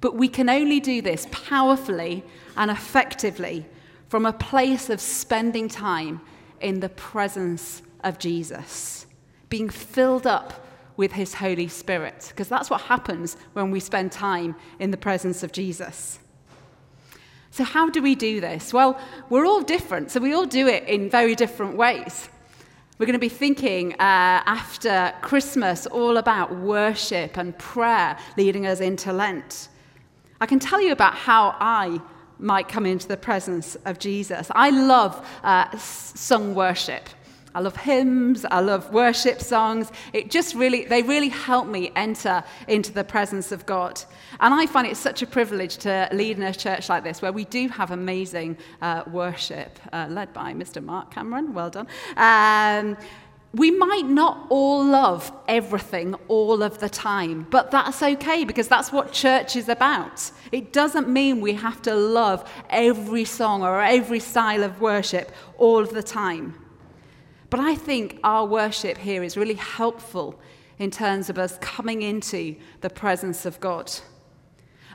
But 0.00 0.14
we 0.14 0.28
can 0.28 0.48
only 0.48 0.78
do 0.78 1.02
this 1.02 1.26
powerfully 1.32 2.22
and 2.56 2.70
effectively 2.70 3.66
from 4.08 4.24
a 4.24 4.32
place 4.32 4.88
of 4.88 5.00
spending 5.00 5.68
time 5.68 6.20
in 6.60 6.78
the 6.78 6.90
presence 6.90 7.82
of 8.04 8.20
Jesus, 8.20 9.06
being 9.48 9.68
filled 9.68 10.28
up 10.28 10.60
with 10.96 11.12
his 11.12 11.34
Holy 11.34 11.68
Spirit, 11.68 12.26
because 12.28 12.48
that's 12.48 12.70
what 12.70 12.82
happens 12.82 13.36
when 13.52 13.70
we 13.70 13.80
spend 13.80 14.12
time 14.12 14.54
in 14.78 14.90
the 14.90 14.96
presence 14.96 15.42
of 15.42 15.52
Jesus. 15.52 16.18
So, 17.50 17.64
how 17.64 17.88
do 17.88 18.02
we 18.02 18.14
do 18.14 18.40
this? 18.40 18.72
Well, 18.72 18.98
we're 19.30 19.46
all 19.46 19.62
different, 19.62 20.10
so 20.10 20.20
we 20.20 20.32
all 20.32 20.46
do 20.46 20.66
it 20.66 20.84
in 20.88 21.08
very 21.08 21.34
different 21.34 21.76
ways. 21.76 22.28
We're 22.98 23.06
going 23.06 23.14
to 23.14 23.20
be 23.20 23.28
thinking 23.28 23.92
uh, 23.94 23.96
after 23.98 25.12
Christmas 25.20 25.86
all 25.86 26.16
about 26.16 26.56
worship 26.56 27.36
and 27.36 27.56
prayer 27.58 28.16
leading 28.36 28.66
us 28.66 28.80
into 28.80 29.12
Lent. 29.12 29.68
I 30.40 30.46
can 30.46 30.60
tell 30.60 30.80
you 30.80 30.92
about 30.92 31.14
how 31.14 31.56
I 31.58 32.00
might 32.38 32.68
come 32.68 32.86
into 32.86 33.08
the 33.08 33.16
presence 33.16 33.76
of 33.84 33.98
Jesus. 33.98 34.48
I 34.54 34.70
love 34.70 35.26
uh, 35.42 35.76
sung 35.78 36.54
worship. 36.54 37.08
I 37.54 37.60
love 37.60 37.76
hymns, 37.76 38.44
I 38.44 38.60
love 38.60 38.92
worship 38.92 39.40
songs. 39.40 39.92
It 40.12 40.30
just 40.30 40.54
really, 40.54 40.84
they 40.86 41.02
really 41.02 41.28
help 41.28 41.66
me 41.66 41.92
enter 41.94 42.42
into 42.66 42.92
the 42.92 43.04
presence 43.04 43.52
of 43.52 43.64
God. 43.64 44.02
And 44.40 44.52
I 44.52 44.66
find 44.66 44.86
it 44.86 44.96
such 44.96 45.22
a 45.22 45.26
privilege 45.26 45.76
to 45.78 46.08
lead 46.12 46.36
in 46.36 46.42
a 46.42 46.54
church 46.54 46.88
like 46.88 47.04
this 47.04 47.22
where 47.22 47.32
we 47.32 47.44
do 47.44 47.68
have 47.68 47.90
amazing 47.90 48.56
uh, 48.82 49.04
worship 49.06 49.78
uh, 49.92 50.06
led 50.10 50.32
by 50.32 50.52
Mr. 50.52 50.82
Mark 50.82 51.12
Cameron. 51.12 51.54
Well 51.54 51.70
done. 51.70 51.86
Um, 52.16 52.96
we 53.54 53.70
might 53.70 54.06
not 54.06 54.46
all 54.48 54.84
love 54.84 55.32
everything 55.46 56.14
all 56.26 56.60
of 56.60 56.80
the 56.80 56.88
time, 56.88 57.46
but 57.50 57.70
that's 57.70 58.02
okay 58.02 58.44
because 58.44 58.66
that's 58.66 58.90
what 58.90 59.12
church 59.12 59.54
is 59.54 59.68
about. 59.68 60.32
It 60.50 60.72
doesn't 60.72 61.08
mean 61.08 61.40
we 61.40 61.54
have 61.54 61.80
to 61.82 61.94
love 61.94 62.50
every 62.68 63.24
song 63.24 63.62
or 63.62 63.80
every 63.80 64.18
style 64.18 64.64
of 64.64 64.80
worship 64.80 65.30
all 65.56 65.78
of 65.78 65.90
the 65.90 66.02
time. 66.02 66.63
But 67.54 67.62
I 67.62 67.76
think 67.76 68.18
our 68.24 68.44
worship 68.44 68.98
here 68.98 69.22
is 69.22 69.36
really 69.36 69.54
helpful 69.54 70.40
in 70.80 70.90
terms 70.90 71.30
of 71.30 71.38
us 71.38 71.56
coming 71.60 72.02
into 72.02 72.56
the 72.80 72.90
presence 72.90 73.46
of 73.46 73.60
God. 73.60 73.92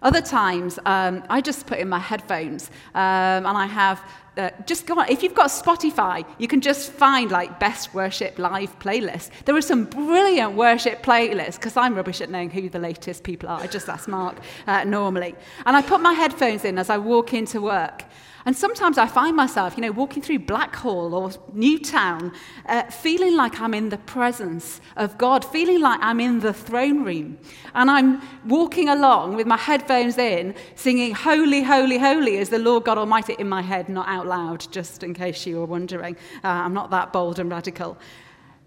Other 0.01 0.19
times, 0.19 0.77
um, 0.85 1.23
I 1.29 1.39
just 1.39 1.67
put 1.67 1.79
in 1.79 1.87
my 1.87 1.99
headphones 1.99 2.69
um, 2.93 3.45
and 3.45 3.57
I 3.57 3.65
have 3.65 4.03
uh, 4.35 4.49
just 4.65 4.85
go 4.87 4.99
on. 4.99 5.07
If 5.07 5.23
you've 5.23 5.35
got 5.35 5.51
Spotify, 5.51 6.25
you 6.37 6.49
can 6.49 6.59
just 6.59 6.91
find 6.91 7.31
like 7.31 7.61
best 7.61 7.93
worship 7.93 8.37
live 8.37 8.77
playlists. 8.79 9.29
There 9.45 9.55
are 9.55 9.61
some 9.61 9.85
brilliant 9.85 10.55
worship 10.55 11.01
playlists 11.01 11.55
because 11.55 11.77
I'm 11.77 11.95
rubbish 11.95 12.19
at 12.19 12.29
knowing 12.29 12.49
who 12.49 12.67
the 12.67 12.79
latest 12.79 13.23
people 13.23 13.47
are. 13.47 13.61
I 13.61 13.67
just 13.67 13.87
ask 13.87 14.09
Mark 14.09 14.37
uh, 14.67 14.83
normally. 14.83 15.33
And 15.65 15.77
I 15.77 15.81
put 15.81 16.01
my 16.01 16.11
headphones 16.11 16.65
in 16.65 16.77
as 16.77 16.89
I 16.89 16.97
walk 16.97 17.33
into 17.33 17.61
work. 17.61 18.03
And 18.49 18.57
sometimes 18.57 18.97
I 18.97 19.05
find 19.05 19.35
myself, 19.35 19.77
you 19.77 19.81
know, 19.83 19.91
walking 19.91 20.23
through 20.23 20.39
Blackhall 20.39 21.13
or 21.13 21.29
Newtown, 21.53 22.33
uh, 22.65 22.81
feeling 22.85 23.35
like 23.35 23.61
I'm 23.61 23.75
in 23.75 23.89
the 23.89 23.99
presence 23.99 24.81
of 24.95 25.19
God, 25.19 25.45
feeling 25.45 25.81
like 25.81 25.99
I'm 26.01 26.19
in 26.19 26.39
the 26.39 26.51
throne 26.51 27.03
room. 27.03 27.37
And 27.75 27.91
I'm 27.91 28.23
walking 28.47 28.89
along 28.89 29.35
with 29.35 29.45
my 29.45 29.55
headphones 29.55 30.17
in, 30.17 30.55
singing, 30.73 31.13
Holy, 31.13 31.61
Holy, 31.61 31.99
Holy, 31.99 32.37
is 32.37 32.49
the 32.49 32.57
Lord 32.57 32.85
God 32.85 32.97
Almighty 32.97 33.35
in 33.37 33.47
my 33.47 33.61
head, 33.61 33.87
not 33.87 34.07
out 34.07 34.25
loud, 34.25 34.65
just 34.71 35.03
in 35.03 35.13
case 35.13 35.45
you 35.45 35.57
were 35.57 35.65
wondering. 35.67 36.15
Uh, 36.43 36.47
I'm 36.47 36.73
not 36.73 36.89
that 36.89 37.13
bold 37.13 37.37
and 37.37 37.51
radical. 37.51 37.99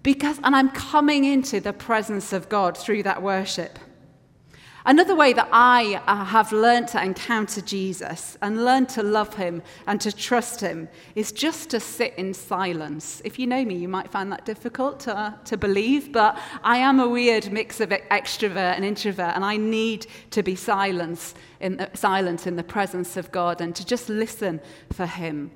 Because, 0.05 0.39
and 0.45 0.55
I'm 0.55 0.71
coming 0.71 1.25
into 1.25 1.59
the 1.59 1.73
presence 1.73 2.33
of 2.33 2.49
God 2.49 2.79
through 2.79 3.03
that 3.03 3.21
worship. 3.21 3.81
Another 4.85 5.15
way 5.15 5.33
that 5.33 5.49
I 5.53 6.03
uh, 6.09 6.25
have 6.25 6.51
learned 6.51 6.89
to 6.89 7.03
encounter 7.03 7.61
Jesus 7.61 8.37
and 8.43 8.65
learn 8.65 8.87
to 8.87 9.03
love 9.03 9.35
him 9.35 9.63
and 9.87 10.01
to 10.01 10.11
trust 10.11 10.61
him 10.61 10.89
is 11.15 11.31
just 11.31 11.71
to 11.71 11.79
sit 11.79 12.15
in 12.17 12.35
silence. 12.35 13.23
If 13.25 13.39
you 13.39 13.47
know 13.47 13.65
me, 13.65 13.77
you 13.77 13.87
might 13.87 14.11
find 14.11 14.33
that 14.33 14.45
difficult 14.45 14.99
to, 15.01 15.17
uh, 15.17 15.33
to 15.45 15.57
believe, 15.57 16.11
but 16.11 16.37
I 16.65 16.79
am 16.79 16.99
a 16.99 17.09
weird 17.09 17.53
mix 17.53 17.81
of 17.81 17.91
extrovert 17.91 18.75
and 18.75 18.85
introvert, 18.85 19.37
and 19.37 19.45
I 19.45 19.57
need 19.57 20.09
to 20.31 20.43
be 20.43 20.57
silent 20.57 21.35
in 21.61 21.77
the, 21.77 21.89
silent 21.95 22.49
in 22.49 22.57
the 22.57 22.65
presence 22.65 23.17
of 23.17 23.31
God 23.31 23.61
and 23.61 23.77
to 23.77 23.87
just 23.87 24.09
listen 24.09 24.61
for 24.93 25.07
him 25.07 25.53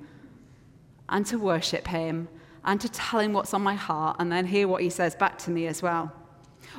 and 1.09 1.25
to 1.25 1.37
worship 1.37 1.87
him 1.87 2.29
and 2.63 2.79
to 2.79 2.87
tell 2.87 3.19
him 3.19 3.33
what's 3.33 3.53
on 3.53 3.61
my 3.61 3.75
heart 3.75 4.15
and 4.19 4.31
then 4.31 4.45
hear 4.45 4.69
what 4.69 4.81
he 4.81 4.89
says 4.89 5.15
back 5.15 5.37
to 5.39 5.51
me 5.51 5.67
as 5.67 5.81
well. 5.81 6.13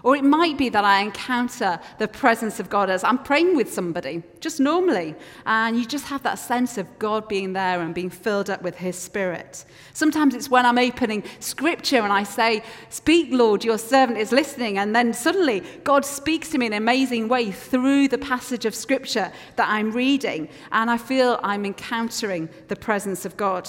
Or 0.03 0.15
it 0.17 0.25
might 0.25 0.57
be 0.57 0.69
that 0.69 0.85
I 0.85 1.01
encounter 1.01 1.81
the 1.99 2.09
presence 2.09 2.61
of 2.61 2.71
God 2.71 2.91
as 2.91 3.03
I'm 3.03 3.19
praying 3.19 3.57
with 3.57 3.73
somebody, 3.73 4.23
just 4.41 4.61
normally, 4.61 5.15
and 5.47 5.77
you 5.77 5.85
just 5.85 6.07
have 6.07 6.23
that 6.23 6.39
sense 6.39 6.79
of 6.79 6.99
God 6.99 7.29
being 7.29 7.53
there 7.53 7.81
and 7.81 7.95
being 7.95 8.11
filled 8.11 8.49
up 8.49 8.63
with 8.63 8.77
His 8.77 8.97
Spirit. 8.97 9.65
Sometimes 9.93 10.35
it's 10.35 10.49
when 10.49 10.67
I'm 10.67 10.79
opening 10.79 11.25
scripture 11.41 12.01
and 12.01 12.13
I 12.13 12.23
say, 12.23 12.63
Speak, 12.91 13.29
Lord, 13.31 13.65
your 13.65 13.79
servant 13.79 14.19
is 14.19 14.33
listening, 14.33 14.79
and 14.79 14.95
then 14.95 15.13
suddenly 15.13 15.63
God 15.85 16.05
speaks 16.05 16.51
to 16.51 16.59
me 16.59 16.67
in 16.67 16.73
an 16.73 16.83
amazing 16.83 17.29
way 17.29 17.51
through 17.51 18.09
the 18.09 18.19
passage 18.19 18.65
of 18.65 18.75
scripture 18.75 19.33
that 19.57 19.69
I'm 19.69 19.91
reading, 19.91 20.49
and 20.73 20.91
I 20.91 20.99
feel 20.99 21.41
I'm 21.43 21.65
encountering 21.65 22.49
the 22.69 22.77
presence 22.77 23.25
of 23.25 23.37
God. 23.37 23.69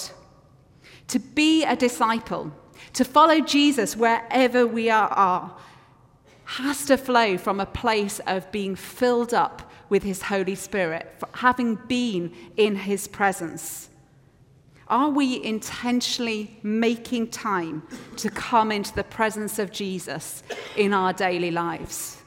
To 1.08 1.18
be 1.18 1.64
a 1.64 1.74
disciple, 1.74 2.52
to 2.92 3.04
follow 3.04 3.40
Jesus 3.40 3.96
wherever 3.96 4.66
we 4.66 4.90
are 4.90 5.56
has 6.50 6.84
to 6.84 6.96
flow 6.96 7.38
from 7.38 7.60
a 7.60 7.66
place 7.66 8.20
of 8.26 8.50
being 8.50 8.74
filled 8.74 9.32
up 9.32 9.70
with 9.88 10.02
His 10.02 10.22
Holy 10.22 10.56
Spirit, 10.56 11.08
having 11.34 11.76
been 11.76 12.32
in 12.56 12.74
His 12.74 13.06
presence. 13.06 13.88
Are 14.88 15.10
we 15.10 15.42
intentionally 15.44 16.58
making 16.64 17.28
time 17.28 17.84
to 18.16 18.28
come 18.30 18.72
into 18.72 18.92
the 18.92 19.04
presence 19.04 19.60
of 19.60 19.70
Jesus 19.70 20.42
in 20.76 20.92
our 20.92 21.12
daily 21.12 21.52
lives? 21.52 22.20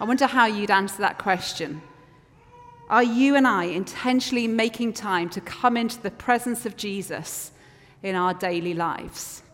I 0.00 0.04
wonder 0.04 0.26
how 0.26 0.46
you'd 0.46 0.72
answer 0.72 0.98
that 0.98 1.18
question. 1.18 1.80
Are 2.88 3.04
you 3.04 3.36
and 3.36 3.46
I 3.46 3.64
intentionally 3.66 4.48
making 4.48 4.94
time 4.94 5.30
to 5.30 5.40
come 5.40 5.76
into 5.76 6.02
the 6.02 6.10
presence 6.10 6.66
of 6.66 6.76
Jesus 6.76 7.52
in 8.02 8.16
our 8.16 8.34
daily 8.34 8.74
lives? 8.74 9.44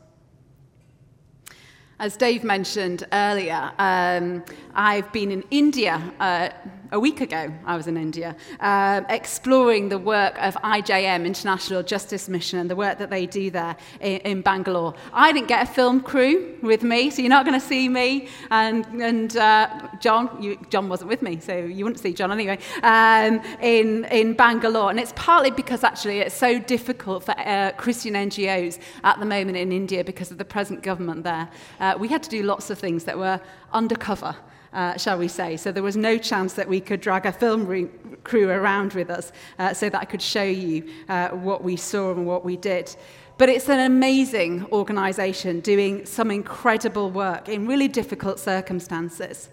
As 1.98 2.14
Dave 2.18 2.44
mentioned 2.44 3.06
earlier, 3.10 3.72
um, 3.78 4.44
I've 4.74 5.10
been 5.12 5.30
in 5.32 5.42
India 5.50 6.02
uh, 6.20 6.50
a 6.92 7.00
week 7.00 7.20
ago. 7.20 7.52
I 7.64 7.76
was 7.76 7.86
in 7.86 7.96
India 7.96 8.36
uh, 8.60 9.02
exploring 9.08 9.88
the 9.88 9.98
work 9.98 10.36
of 10.40 10.54
IJM, 10.56 11.24
International 11.24 11.82
Justice 11.82 12.28
Mission, 12.28 12.58
and 12.58 12.70
the 12.70 12.76
work 12.76 12.98
that 12.98 13.10
they 13.10 13.26
do 13.26 13.50
there 13.50 13.76
in, 14.00 14.18
in 14.18 14.42
Bangalore. 14.42 14.94
I 15.12 15.32
didn't 15.32 15.48
get 15.48 15.68
a 15.68 15.72
film 15.72 16.00
crew 16.00 16.56
with 16.62 16.82
me, 16.82 17.10
so 17.10 17.22
you're 17.22 17.28
not 17.28 17.44
going 17.44 17.58
to 17.58 17.66
see 17.66 17.88
me. 17.88 18.28
And, 18.50 18.86
and 19.00 19.36
uh, 19.36 19.88
John, 20.00 20.42
you, 20.42 20.58
John 20.70 20.88
wasn't 20.88 21.08
with 21.08 21.22
me, 21.22 21.40
so 21.40 21.56
you 21.56 21.84
wouldn't 21.84 22.00
see 22.00 22.12
John 22.12 22.30
anyway, 22.30 22.58
um, 22.82 23.40
in, 23.60 24.04
in 24.06 24.34
Bangalore. 24.34 24.90
And 24.90 25.00
it's 25.00 25.12
partly 25.16 25.50
because 25.50 25.84
actually 25.84 26.20
it's 26.20 26.36
so 26.36 26.58
difficult 26.58 27.24
for 27.24 27.38
uh, 27.38 27.72
Christian 27.76 28.14
NGOs 28.14 28.78
at 29.04 29.18
the 29.18 29.26
moment 29.26 29.56
in 29.56 29.72
India 29.72 30.04
because 30.04 30.30
of 30.30 30.38
the 30.38 30.44
present 30.44 30.82
government 30.82 31.24
there. 31.24 31.48
Uh, 31.80 31.94
we 31.98 32.08
had 32.08 32.22
to 32.22 32.30
do 32.30 32.42
lots 32.42 32.70
of 32.70 32.78
things 32.78 33.04
that 33.04 33.18
were 33.18 33.40
undercover. 33.72 34.36
uh, 34.76 34.96
shall 34.96 35.18
we 35.18 35.26
say. 35.26 35.56
So 35.56 35.72
there 35.72 35.82
was 35.82 35.96
no 35.96 36.18
chance 36.18 36.52
that 36.52 36.68
we 36.68 36.80
could 36.80 37.00
drag 37.00 37.26
a 37.26 37.32
film 37.32 37.90
crew 38.22 38.50
around 38.50 38.92
with 38.92 39.10
us 39.10 39.32
uh, 39.58 39.74
so 39.74 39.88
that 39.88 40.00
I 40.00 40.04
could 40.04 40.22
show 40.22 40.44
you 40.44 40.88
uh, 41.08 41.30
what 41.30 41.64
we 41.64 41.76
saw 41.76 42.12
and 42.12 42.26
what 42.26 42.44
we 42.44 42.56
did. 42.56 42.94
But 43.38 43.48
it's 43.48 43.68
an 43.68 43.80
amazing 43.80 44.66
organisation 44.72 45.60
doing 45.60 46.06
some 46.06 46.30
incredible 46.30 47.10
work 47.10 47.48
in 47.48 47.66
really 47.66 47.88
difficult 47.88 48.38
circumstances. 48.38 49.48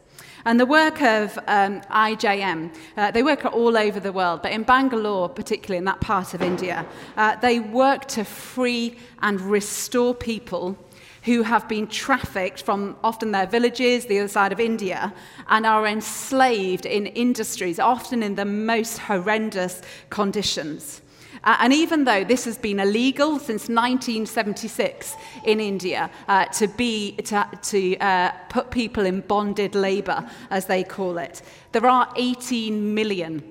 And 0.45 0.59
the 0.59 0.65
work 0.65 1.01
of 1.01 1.39
um, 1.47 1.79
IJM, 1.81 2.75
uh, 2.97 3.11
they 3.11 3.23
work 3.23 3.45
all 3.45 3.77
over 3.77 3.99
the 4.01 4.11
world, 4.11 4.41
but 4.41 4.51
in 4.51 4.63
Bangalore, 4.63 5.29
particularly 5.29 5.77
in 5.77 5.85
that 5.85 6.01
part 6.01 6.33
of 6.33 6.41
India, 6.41 6.85
uh, 7.15 7.37
they 7.37 7.61
work 7.61 8.05
to 8.09 8.25
free 8.25 8.97
and 9.21 9.39
restore 9.39 10.13
people 10.13 10.77
who 11.23 11.43
have 11.43 11.67
been 11.67 11.87
trafficked 11.87 12.61
from 12.61 12.95
often 13.03 13.31
their 13.31 13.47
villages, 13.47 14.05
the 14.05 14.19
other 14.19 14.27
side 14.27 14.51
of 14.51 14.59
India, 14.59 15.13
and 15.47 15.65
are 15.65 15.87
enslaved 15.87 16.85
in 16.85 17.07
industries, 17.07 17.79
often 17.79 18.21
in 18.21 18.35
the 18.35 18.45
most 18.45 18.97
horrendous 18.99 19.81
conditions. 20.09 21.01
Uh, 21.43 21.57
and 21.59 21.73
even 21.73 22.05
though 22.05 22.23
this 22.23 22.45
has 22.45 22.57
been 22.57 22.79
illegal 22.79 23.37
since 23.37 23.67
1976 23.67 25.15
in 25.43 25.59
India 25.59 26.09
uh, 26.27 26.45
to, 26.45 26.67
be, 26.67 27.13
to, 27.17 27.45
to 27.61 27.97
uh, 27.97 28.31
put 28.49 28.71
people 28.71 29.05
in 29.05 29.19
bonded 29.21 29.75
labour, 29.75 30.29
as 30.49 30.65
they 30.67 30.83
call 30.83 31.17
it, 31.17 31.41
there 31.73 31.85
are 31.85 32.11
18 32.15 32.93
million 32.93 33.43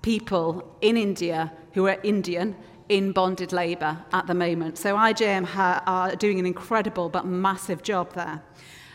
people 0.00 0.76
in 0.80 0.96
India 0.96 1.52
who 1.72 1.86
are 1.86 1.98
Indian 2.02 2.56
in 2.88 3.12
bonded 3.12 3.52
labour 3.52 3.98
at 4.12 4.26
the 4.26 4.34
moment. 4.34 4.78
So 4.78 4.96
IJM 4.96 5.44
ha, 5.44 5.82
are 5.86 6.16
doing 6.16 6.38
an 6.38 6.46
incredible 6.46 7.08
but 7.08 7.26
massive 7.26 7.82
job 7.82 8.12
there. 8.14 8.42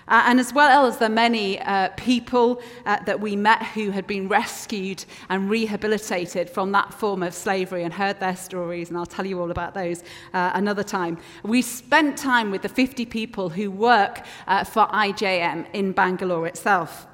Uh, 0.08 0.24
and 0.26 0.40
as 0.40 0.54
well 0.54 0.86
as 0.86 0.98
the 0.98 1.08
many 1.08 1.60
uh, 1.62 1.90
people 1.96 2.62
uh, 2.86 3.02
that 3.06 3.20
we 3.20 3.36
met 3.36 3.64
who 3.68 3.92
had 3.92 4.06
been 4.08 4.28
rescued 4.28 5.06
and 5.30 5.50
rehabilitated 5.50 6.50
from 6.50 6.72
that 6.74 6.94
form 6.94 7.24
of 7.24 7.34
slavery 7.34 7.84
and 7.84 7.94
heard 7.94 8.20
their 8.20 8.36
stories, 8.36 8.90
and 8.90 8.98
I'll 8.98 9.06
tell 9.06 9.26
you 9.26 9.40
all 9.40 9.52
about 9.52 9.74
those 9.74 10.04
uh, 10.34 10.52
another 10.54 10.84
time. 10.84 11.18
We 11.44 11.62
spent 11.62 12.18
time 12.18 12.52
with 12.52 12.62
the 12.62 12.70
50 12.70 13.06
people 13.06 13.50
who 13.50 13.72
work 13.72 14.26
uh, 14.48 14.66
for 14.66 14.88
IJM 14.88 15.68
in 15.74 15.94
Bangalore 15.94 16.46
itself. 16.46 17.08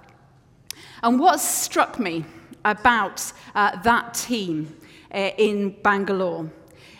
And 1.04 1.20
what 1.20 1.40
struck 1.40 2.00
me 2.00 2.26
about 2.66 3.32
uh, 3.54 3.80
that 3.84 4.14
team 4.14 4.76
uh, 5.14 5.30
in 5.38 5.70
Bangalore 5.84 6.50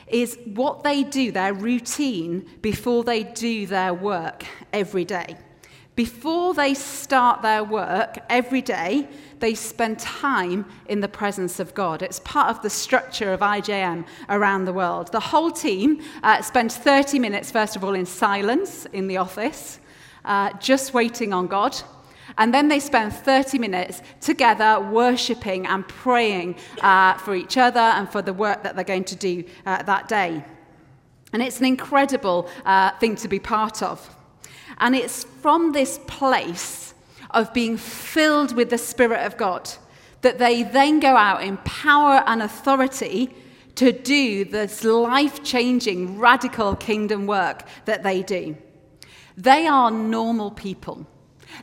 is 0.08 0.38
what 0.46 0.84
they 0.84 1.04
do, 1.04 1.32
their 1.32 1.54
routine, 1.54 2.48
before 2.62 3.04
they 3.04 3.24
do 3.24 3.66
their 3.66 3.94
work 3.94 4.46
every 4.74 5.06
day. 5.06 5.38
Before 5.96 6.54
they 6.54 6.76
start 6.76 7.42
their 7.42 7.64
work 7.64 8.20
every 8.30 8.62
day, 8.62 9.08
they 9.40 9.56
spend 9.56 9.98
time 9.98 10.66
in 10.88 11.00
the 11.00 11.08
presence 11.08 11.60
of 11.60 11.74
God. 11.74 12.04
It's 12.04 12.20
part 12.20 12.50
of 12.50 12.62
the 12.62 12.70
structure 12.70 13.34
of 13.34 13.40
IJM 13.40 14.06
around 14.30 14.66
the 14.66 14.74
world. 14.74 15.12
The 15.12 15.20
whole 15.20 15.50
team 15.50 16.02
uh, 16.22 16.44
spends 16.44 16.78
30 16.78 17.18
minutes, 17.18 17.50
first 17.50 17.76
of 17.76 17.84
all, 17.84 17.96
in 17.96 18.06
silence 18.06 18.86
in 18.94 19.08
the 19.08 19.18
office, 19.18 19.80
uh, 20.24 20.54
just 20.60 20.94
waiting 20.94 21.34
on 21.34 21.48
God. 21.48 21.76
And 22.38 22.54
then 22.54 22.68
they 22.68 22.80
spend 22.80 23.14
30 23.14 23.58
minutes 23.58 24.02
together 24.22 24.80
worshipping 24.80 25.66
and 25.66 25.88
praying 25.88 26.56
uh, 26.82 27.16
for 27.16 27.36
each 27.36 27.58
other 27.58 27.80
and 27.80 28.10
for 28.10 28.22
the 28.22 28.34
work 28.34 28.64
that 28.64 28.76
they're 28.76 28.84
going 28.84 29.06
to 29.06 29.16
do 29.16 29.44
uh, 29.66 29.84
that 29.84 30.08
day. 30.08 30.44
And 31.34 31.42
it's 31.42 31.60
an 31.60 31.66
incredible 31.66 32.50
uh, 32.66 32.92
thing 33.00 33.16
to 33.18 33.28
be 33.28 33.40
part 33.40 33.82
of. 33.82 34.16
And 34.78 34.96
it's 34.96 35.24
from 35.24 35.72
this 35.72 36.00
place 36.08 36.94
of 37.32 37.54
being 37.54 37.78
filled 37.78 38.56
with 38.56 38.70
the 38.70 38.78
Spirit 38.78 39.26
of 39.26 39.38
God 39.38 39.70
that 40.22 40.40
they 40.40 40.64
then 40.64 41.00
go 41.00 41.16
out 41.16 41.44
in 41.44 41.58
power 41.58 42.24
and 42.26 42.42
authority 42.42 43.34
to 43.76 43.92
do 43.92 44.44
this 44.44 44.84
life 44.84 45.44
changing, 45.44 46.18
radical 46.18 46.76
kingdom 46.76 47.28
work 47.28 47.64
that 47.86 48.04
they 48.04 48.24
do. 48.24 48.58
They 49.36 49.68
are 49.68 49.92
normal 49.92 50.52
people. 50.52 51.06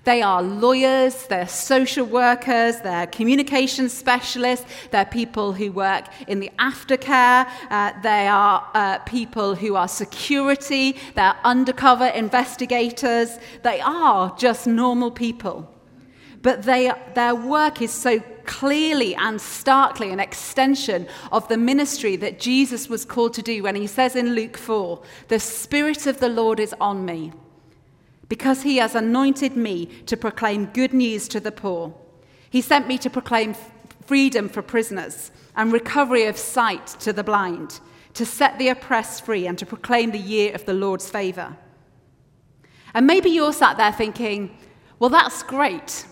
They 0.03 0.23
are 0.23 0.43
lawyers, 0.43 1.27
they're 1.27 1.49
social 1.49 2.07
workers, 2.07 2.81
they're 2.81 3.07
communication 3.07 3.89
specialists, 3.89 4.67
they're 4.91 5.05
people 5.05 5.53
who 5.53 5.71
work 5.71 6.07
in 6.27 6.41
the 6.41 6.51
aftercare, 6.59 7.49
uh, 7.71 7.93
they 8.03 8.27
are 8.27 8.69
uh, 8.75 8.99
people 9.01 9.55
who 9.55 9.77
are 9.77 9.89
security, 9.89 10.97
they're 11.15 11.37
undercover 11.45 12.07
investigators. 12.07 13.39
They 13.63 13.81
are 13.81 14.35
just 14.37 14.67
normal 14.67 15.11
people. 15.11 15.71
But 16.43 16.65
they, 16.65 16.93
their 17.15 17.35
work 17.35 17.81
is 17.81 17.91
so 17.91 18.21
clearly 18.45 19.15
and 19.15 19.41
starkly 19.41 20.11
an 20.11 20.21
extension 20.21 21.07
of 21.33 21.49
the 21.49 21.57
ministry 21.57 22.17
that 22.17 22.39
Jesus 22.39 22.89
was 22.89 23.05
called 23.05 23.33
to 23.35 23.43
do 23.43 23.63
when 23.63 23.75
he 23.75 23.87
says 23.87 24.15
in 24.15 24.35
Luke 24.35 24.59
4 24.59 25.03
The 25.29 25.41
Spirit 25.41 26.07
of 26.07 26.21
the 26.21 26.29
Lord 26.29 26.61
is 26.61 26.75
on 26.81 27.07
me 27.07 27.33
because 28.29 28.63
he 28.63 28.79
has 28.79 28.95
anointed 28.95 29.57
me 29.57 29.87
to 30.07 30.17
proclaim 30.17 30.67
good 30.67 30.93
news 30.93 31.29
to 31.29 31.41
the 31.41 31.53
poor. 31.53 31.95
He 32.51 32.61
sent 32.61 32.87
me 32.87 32.99
to 32.99 33.11
proclaim 33.11 33.55
freedom 34.07 34.49
for 34.49 34.63
prisoners 34.63 35.31
and 35.57 35.73
recovery 35.73 36.25
of 36.27 36.37
sight 36.37 36.87
to 37.01 37.13
the 37.13 37.25
blind, 37.25 37.81
to 38.15 38.25
set 38.25 38.59
the 38.59 38.69
oppressed 38.69 39.25
free, 39.25 39.47
and 39.47 39.59
to 39.59 39.67
proclaim 39.67 40.11
the 40.11 40.19
year 40.19 40.55
of 40.55 40.65
the 40.65 40.75
Lord's 40.75 41.11
favour. 41.11 41.57
And 42.93 43.07
maybe 43.07 43.31
you're 43.31 43.53
sat 43.53 43.77
there 43.77 43.93
thinking, 43.93 44.57
well, 44.99 45.11
that's 45.11 45.43
great. 45.43 46.07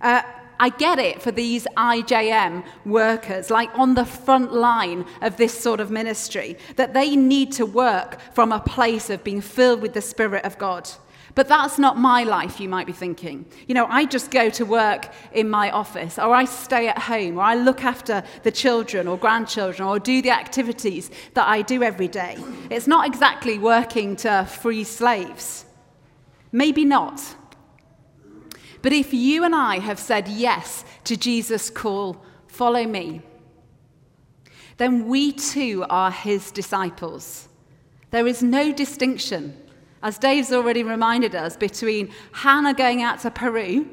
Uh, 0.00 0.22
I 0.60 0.70
get 0.70 0.98
it 0.98 1.22
for 1.22 1.30
these 1.30 1.66
IJM 1.76 2.64
workers, 2.84 3.48
like 3.48 3.70
on 3.78 3.94
the 3.94 4.04
front 4.04 4.52
line 4.52 5.06
of 5.22 5.36
this 5.36 5.58
sort 5.58 5.80
of 5.80 5.90
ministry, 5.90 6.58
that 6.76 6.94
they 6.94 7.14
need 7.14 7.52
to 7.52 7.64
work 7.64 8.20
from 8.34 8.50
a 8.50 8.60
place 8.60 9.08
of 9.08 9.22
being 9.22 9.40
filled 9.40 9.80
with 9.80 9.94
the 9.94 10.02
Spirit 10.02 10.44
of 10.44 10.58
God. 10.58 10.90
But 11.38 11.46
that's 11.46 11.78
not 11.78 11.96
my 11.96 12.24
life, 12.24 12.58
you 12.58 12.68
might 12.68 12.88
be 12.88 12.92
thinking. 12.92 13.46
You 13.68 13.74
know, 13.76 13.86
I 13.88 14.06
just 14.06 14.32
go 14.32 14.50
to 14.50 14.64
work 14.64 15.12
in 15.32 15.48
my 15.48 15.70
office, 15.70 16.18
or 16.18 16.34
I 16.34 16.44
stay 16.44 16.88
at 16.88 16.98
home, 16.98 17.38
or 17.38 17.42
I 17.42 17.54
look 17.54 17.84
after 17.84 18.24
the 18.42 18.50
children 18.50 19.06
or 19.06 19.16
grandchildren, 19.16 19.86
or 19.86 20.00
do 20.00 20.20
the 20.20 20.32
activities 20.32 21.12
that 21.34 21.46
I 21.46 21.62
do 21.62 21.84
every 21.84 22.08
day. 22.08 22.36
It's 22.70 22.88
not 22.88 23.06
exactly 23.06 23.56
working 23.56 24.16
to 24.16 24.48
free 24.50 24.82
slaves. 24.82 25.64
Maybe 26.50 26.84
not. 26.84 27.22
But 28.82 28.92
if 28.92 29.14
you 29.14 29.44
and 29.44 29.54
I 29.54 29.78
have 29.78 30.00
said 30.00 30.26
yes 30.26 30.84
to 31.04 31.16
Jesus' 31.16 31.70
call, 31.70 32.20
follow 32.48 32.84
me, 32.84 33.22
then 34.76 35.06
we 35.06 35.30
too 35.30 35.84
are 35.88 36.10
his 36.10 36.50
disciples. 36.50 37.48
There 38.10 38.26
is 38.26 38.42
no 38.42 38.72
distinction 38.72 39.56
as 40.02 40.18
Dave's 40.18 40.52
already 40.52 40.82
reminded 40.82 41.34
us, 41.34 41.56
between 41.56 42.12
Hannah 42.32 42.74
going 42.74 43.02
out 43.02 43.20
to 43.20 43.30
Peru, 43.30 43.86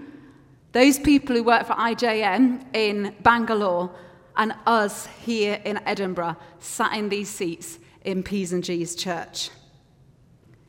those 0.71 0.99
people 0.99 1.35
who 1.35 1.43
work 1.43 1.65
for 1.65 1.73
IJM 1.73 2.65
in 2.75 3.15
Bangalore, 3.21 3.91
and 4.37 4.53
us 4.65 5.07
here 5.25 5.61
in 5.63 5.79
Edinburgh, 5.85 6.35
sat 6.59 6.93
in 6.93 7.09
these 7.09 7.29
seats 7.29 7.79
in 8.03 8.21
P's 8.21 8.51
and 8.51 8.63
G's 8.63 8.95
church. 8.95 9.49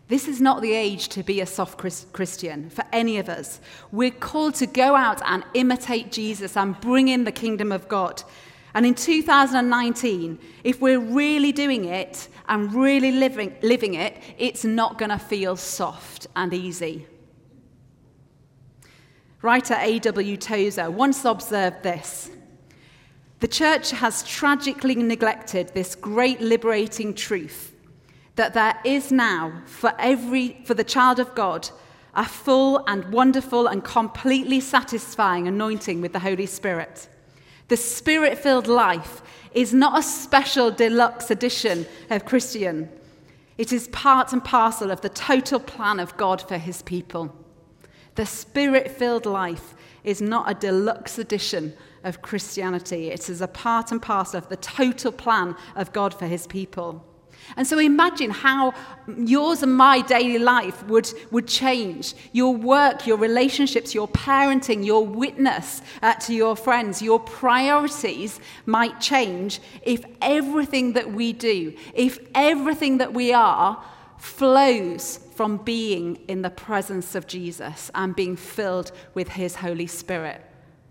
This 0.09 0.29
is 0.29 0.41
not 0.41 0.63
the 0.63 0.73
age 0.73 1.09
to 1.09 1.25
be 1.25 1.41
a 1.41 1.47
soft 1.47 1.79
Christian 2.13 2.71
for 2.71 2.85
any 2.93 3.19
of 3.19 3.29
us. 3.29 3.61
We're 3.91 4.13
called 4.13 4.55
to 4.57 4.67
go 4.67 4.95
out 4.95 5.21
and 5.27 5.45
imitate 5.55 6.13
Jesus 6.13 6.57
and 6.57 6.81
bring 6.81 7.09
in 7.09 7.25
the 7.25 7.33
kingdom 7.33 7.73
of 7.73 7.89
God. 7.89 8.23
And 8.73 8.87
in 8.87 8.95
2019, 8.95 10.39
if 10.63 10.81
we're 10.81 11.01
really 11.01 11.51
doing 11.51 11.87
it, 11.87 12.29
and 12.49 12.73
really 12.75 13.13
living, 13.13 13.55
living 13.63 13.95
it, 13.95 14.17
it's 14.39 14.65
not 14.65 14.99
going 14.99 15.11
to 15.11 15.19
feel 15.19 15.57
soft 15.57 16.27
and 16.37 16.53
easy. 16.53 17.07
Writer 19.43 19.77
A.W. 19.79 20.37
Tozer 20.37 20.91
once 20.91 21.25
observed 21.25 21.83
this 21.83 22.31
The 23.41 23.49
church 23.49 23.91
has 23.91 24.23
tragically 24.23 24.95
neglected 24.95 25.73
this 25.75 25.95
great 25.95 26.41
liberating 26.41 27.15
truth 27.15 27.73
that 28.37 28.55
there 28.55 28.79
is 28.85 29.11
now 29.11 29.63
for 29.67 29.93
every 29.99 30.61
for 30.65 30.75
the 30.75 30.85
child 30.85 31.19
of 31.19 31.35
God 31.35 31.69
a 32.17 32.25
full 32.25 32.83
and 32.87 33.13
wonderful 33.13 33.67
and 33.67 33.85
completely 33.85 34.59
satisfying 34.59 35.47
anointing 35.47 36.01
with 36.01 36.15
the 36.15 36.19
Holy 36.19 36.47
Spirit. 36.47 37.09
The 37.69 37.77
spirit 37.77 38.39
filled 38.39 38.67
life 38.67 39.21
is 39.57 39.73
not 39.73 39.99
a 39.99 40.03
special 40.03 40.71
deluxe 40.71 41.31
edition 41.31 41.87
of 42.11 42.27
Christian, 42.27 42.91
it 43.57 43.73
is 43.73 43.89
part 43.89 44.35
and 44.35 44.45
parcel 44.45 44.91
of 44.91 45.01
the 45.01 45.09
total 45.09 45.59
plan 45.59 45.99
of 45.99 46.15
God 46.19 46.47
for 46.47 46.59
his 46.59 46.83
people. 46.83 47.35
The 48.17 48.27
spirit 48.27 48.91
filled 48.91 49.25
life 49.25 49.75
is 50.05 50.21
not 50.21 50.51
a 50.51 50.55
deluxe 50.55 51.19
edition 51.19 51.73
of 52.05 52.21
Christianity, 52.21 53.09
it 53.09 53.31
is 53.31 53.41
a 53.41 53.49
part 53.49 53.91
and 53.91 54.01
parcel 54.01 54.37
of 54.39 54.49
the 54.51 54.57
total 54.57 55.11
plan 55.11 55.57
of 55.75 55.91
God 55.95 56.13
for 56.13 56.27
his 56.27 56.47
people. 56.47 57.03
And 57.57 57.67
so 57.67 57.79
imagine 57.79 58.31
how 58.31 58.75
yours 59.17 59.63
and 59.63 59.75
my 59.75 60.01
daily 60.03 60.39
life 60.39 60.83
would, 60.87 61.09
would 61.31 61.47
change. 61.47 62.15
Your 62.33 62.55
work, 62.55 63.07
your 63.07 63.17
relationships, 63.17 63.95
your 63.95 64.09
parenting, 64.09 64.85
your 64.85 65.07
witness 65.07 65.83
uh, 66.03 66.15
to 66.15 66.35
your 66.35 66.57
friends, 66.57 67.01
your 67.01 67.21
priorities 67.21 68.41
might 68.65 69.01
change 69.01 69.61
if 69.83 70.05
everything 70.21 70.95
that 70.95 71.13
we 71.13 71.33
do, 71.33 71.75
if 71.95 72.19
everything 72.35 72.99
that 72.99 73.13
we 73.13 73.33
are, 73.33 73.83
flows 74.19 75.21
from 75.35 75.59
being 75.59 76.17
in 76.29 76.43
the 76.43 76.51
presence 76.51 77.15
of 77.15 77.27
Jesus 77.27 77.91
and 77.95 78.17
being 78.17 78.37
filled 78.37 78.91
with 79.15 79.29
his 79.29 79.57
Holy 79.57 79.87
Spirit. 79.87 80.41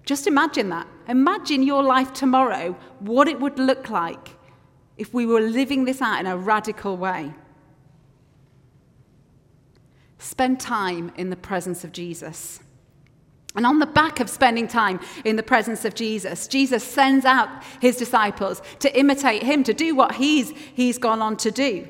Just 0.05 0.27
imagine 0.27 0.69
that. 0.69 0.87
Imagine 1.07 1.63
your 1.63 1.81
life 1.81 2.13
tomorrow, 2.13 2.77
what 2.99 3.27
it 3.27 3.39
would 3.39 3.57
look 3.57 3.89
like 3.89 4.29
if 4.97 5.13
we 5.13 5.25
were 5.25 5.41
living 5.41 5.85
this 5.85 6.01
out 6.01 6.19
in 6.19 6.27
a 6.27 6.37
radical 6.37 6.97
way. 6.97 7.33
Spend 10.17 10.59
time 10.59 11.11
in 11.17 11.29
the 11.29 11.35
presence 11.35 11.83
of 11.83 11.91
Jesus. 11.91 12.59
And 13.55 13.65
on 13.65 13.79
the 13.79 13.85
back 13.85 14.19
of 14.19 14.29
spending 14.29 14.67
time 14.67 14.99
in 15.23 15.37
the 15.37 15.43
presence 15.43 15.85
of 15.85 15.95
Jesus, 15.95 16.47
Jesus 16.47 16.83
sends 16.83 17.25
out 17.25 17.49
his 17.79 17.95
disciples 17.95 18.61
to 18.79 18.99
imitate 18.99 19.43
him, 19.43 19.63
to 19.63 19.73
do 19.73 19.95
what 19.95 20.15
he's, 20.15 20.51
he's 20.73 20.97
gone 20.97 21.21
on 21.21 21.37
to 21.37 21.51
do. 21.51 21.87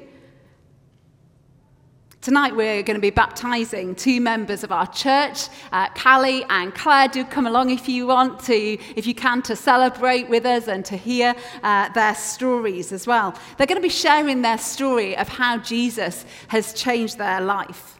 Tonight 2.25 2.55
we're 2.55 2.81
going 2.81 2.95
to 2.95 3.01
be 3.01 3.11
baptizing 3.11 3.93
two 3.93 4.19
members 4.19 4.63
of 4.63 4.71
our 4.71 4.88
church, 4.88 5.47
uh, 5.71 5.89
Callie 5.89 6.43
and 6.49 6.73
Claire. 6.73 7.07
Do 7.07 7.23
come 7.23 7.45
along 7.45 7.69
if 7.69 7.88
you 7.88 8.07
want 8.07 8.39
to, 8.45 8.79
if 8.95 9.05
you 9.05 9.13
can, 9.13 9.43
to 9.43 9.55
celebrate 9.55 10.27
with 10.27 10.43
us 10.43 10.67
and 10.67 10.83
to 10.85 10.97
hear 10.97 11.35
uh, 11.61 11.89
their 11.89 12.15
stories 12.15 12.91
as 12.91 13.05
well. 13.05 13.35
They're 13.59 13.67
going 13.67 13.79
to 13.79 13.88
be 13.88 13.89
sharing 13.89 14.41
their 14.41 14.57
story 14.57 15.15
of 15.15 15.29
how 15.29 15.59
Jesus 15.59 16.25
has 16.47 16.73
changed 16.73 17.19
their 17.19 17.41
life. 17.41 17.99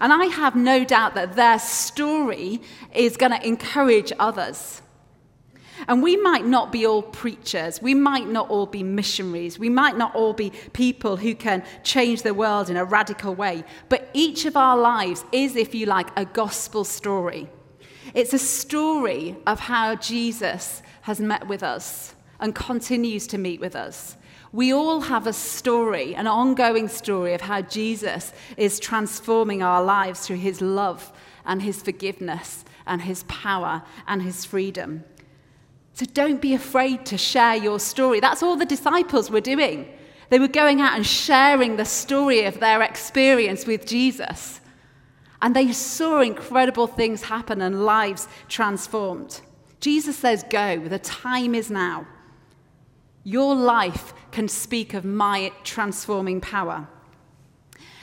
And 0.00 0.12
I 0.12 0.26
have 0.26 0.54
no 0.54 0.84
doubt 0.84 1.16
that 1.16 1.34
their 1.34 1.58
story 1.58 2.62
is 2.94 3.16
going 3.16 3.32
to 3.32 3.44
encourage 3.44 4.12
others. 4.20 4.80
And 5.88 6.02
we 6.02 6.16
might 6.16 6.44
not 6.44 6.72
be 6.72 6.84
all 6.86 7.02
preachers. 7.02 7.80
We 7.80 7.94
might 7.94 8.28
not 8.28 8.50
all 8.50 8.66
be 8.66 8.82
missionaries. 8.82 9.58
We 9.58 9.68
might 9.68 9.96
not 9.96 10.14
all 10.14 10.32
be 10.32 10.50
people 10.72 11.16
who 11.16 11.34
can 11.34 11.62
change 11.84 12.22
the 12.22 12.34
world 12.34 12.68
in 12.68 12.76
a 12.76 12.84
radical 12.84 13.34
way. 13.34 13.64
But 13.88 14.08
each 14.12 14.44
of 14.46 14.56
our 14.56 14.76
lives 14.76 15.24
is, 15.32 15.54
if 15.54 15.74
you 15.74 15.86
like, 15.86 16.08
a 16.16 16.24
gospel 16.24 16.84
story. 16.84 17.48
It's 18.14 18.32
a 18.32 18.38
story 18.38 19.36
of 19.46 19.60
how 19.60 19.94
Jesus 19.94 20.82
has 21.02 21.20
met 21.20 21.46
with 21.46 21.62
us 21.62 22.14
and 22.40 22.54
continues 22.54 23.26
to 23.28 23.38
meet 23.38 23.60
with 23.60 23.76
us. 23.76 24.16
We 24.52 24.72
all 24.72 25.02
have 25.02 25.26
a 25.26 25.32
story, 25.32 26.14
an 26.14 26.26
ongoing 26.26 26.88
story 26.88 27.34
of 27.34 27.42
how 27.42 27.62
Jesus 27.62 28.32
is 28.56 28.80
transforming 28.80 29.62
our 29.62 29.82
lives 29.82 30.26
through 30.26 30.36
his 30.36 30.60
love 30.60 31.12
and 31.44 31.62
his 31.62 31.82
forgiveness 31.82 32.64
and 32.86 33.02
his 33.02 33.24
power 33.24 33.82
and 34.06 34.22
his 34.22 34.44
freedom. 34.44 35.04
So 35.96 36.04
don't 36.04 36.42
be 36.42 36.52
afraid 36.52 37.06
to 37.06 37.16
share 37.16 37.56
your 37.56 37.80
story. 37.80 38.20
That's 38.20 38.42
all 38.42 38.54
the 38.54 38.66
disciples 38.66 39.30
were 39.30 39.40
doing. 39.40 39.88
They 40.28 40.38
were 40.38 40.46
going 40.46 40.82
out 40.82 40.94
and 40.94 41.06
sharing 41.06 41.76
the 41.76 41.86
story 41.86 42.44
of 42.44 42.60
their 42.60 42.82
experience 42.82 43.64
with 43.64 43.86
Jesus. 43.86 44.60
And 45.40 45.56
they 45.56 45.72
saw 45.72 46.20
incredible 46.20 46.86
things 46.86 47.22
happen 47.22 47.62
and 47.62 47.86
lives 47.86 48.28
transformed. 48.46 49.40
Jesus 49.80 50.18
says, 50.18 50.44
Go, 50.50 50.86
the 50.86 50.98
time 50.98 51.54
is 51.54 51.70
now. 51.70 52.06
Your 53.24 53.54
life 53.54 54.12
can 54.32 54.48
speak 54.48 54.92
of 54.92 55.02
my 55.02 55.50
transforming 55.64 56.42
power. 56.42 56.86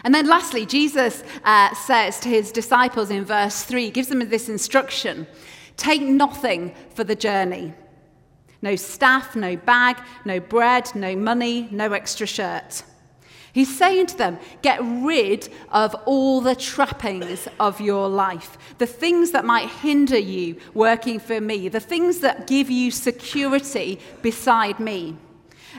And 0.03 0.15
then 0.15 0.25
lastly, 0.25 0.65
Jesus 0.65 1.23
uh, 1.43 1.75
says 1.75 2.19
to 2.21 2.29
his 2.29 2.51
disciples 2.51 3.12
in 3.12 3.23
verse 3.23 3.62
3, 3.62 3.91
gives 3.91 4.08
them 4.08 4.27
this 4.29 4.49
instruction 4.49 5.27
take 5.77 6.01
nothing 6.01 6.73
for 6.95 7.03
the 7.03 7.15
journey 7.15 7.73
no 8.63 8.76
staff, 8.76 9.36
no 9.36 9.56
bag, 9.56 9.97
no 10.26 10.39
bread, 10.39 10.89
no 10.95 11.15
money, 11.15 11.67
no 11.69 11.91
extra 11.91 12.26
shirt. 12.26 12.84
He's 13.52 13.78
saying 13.78 14.08
to 14.08 14.17
them, 14.17 14.39
get 14.63 14.80
rid 14.82 15.47
of 15.71 15.93
all 16.06 16.41
the 16.41 16.56
trappings 16.56 17.47
of 17.60 17.80
your 17.80 18.10
life, 18.10 18.58
the 18.80 18.88
things 18.88 19.30
that 19.32 19.45
might 19.45 19.69
hinder 19.69 20.17
you 20.17 20.56
working 20.73 21.19
for 21.19 21.39
me, 21.39 21.67
the 21.67 21.80
things 21.80 22.19
that 22.21 22.47
give 22.47 22.71
you 22.71 22.89
security 22.89 23.99
beside 24.23 24.80
me. 24.80 25.17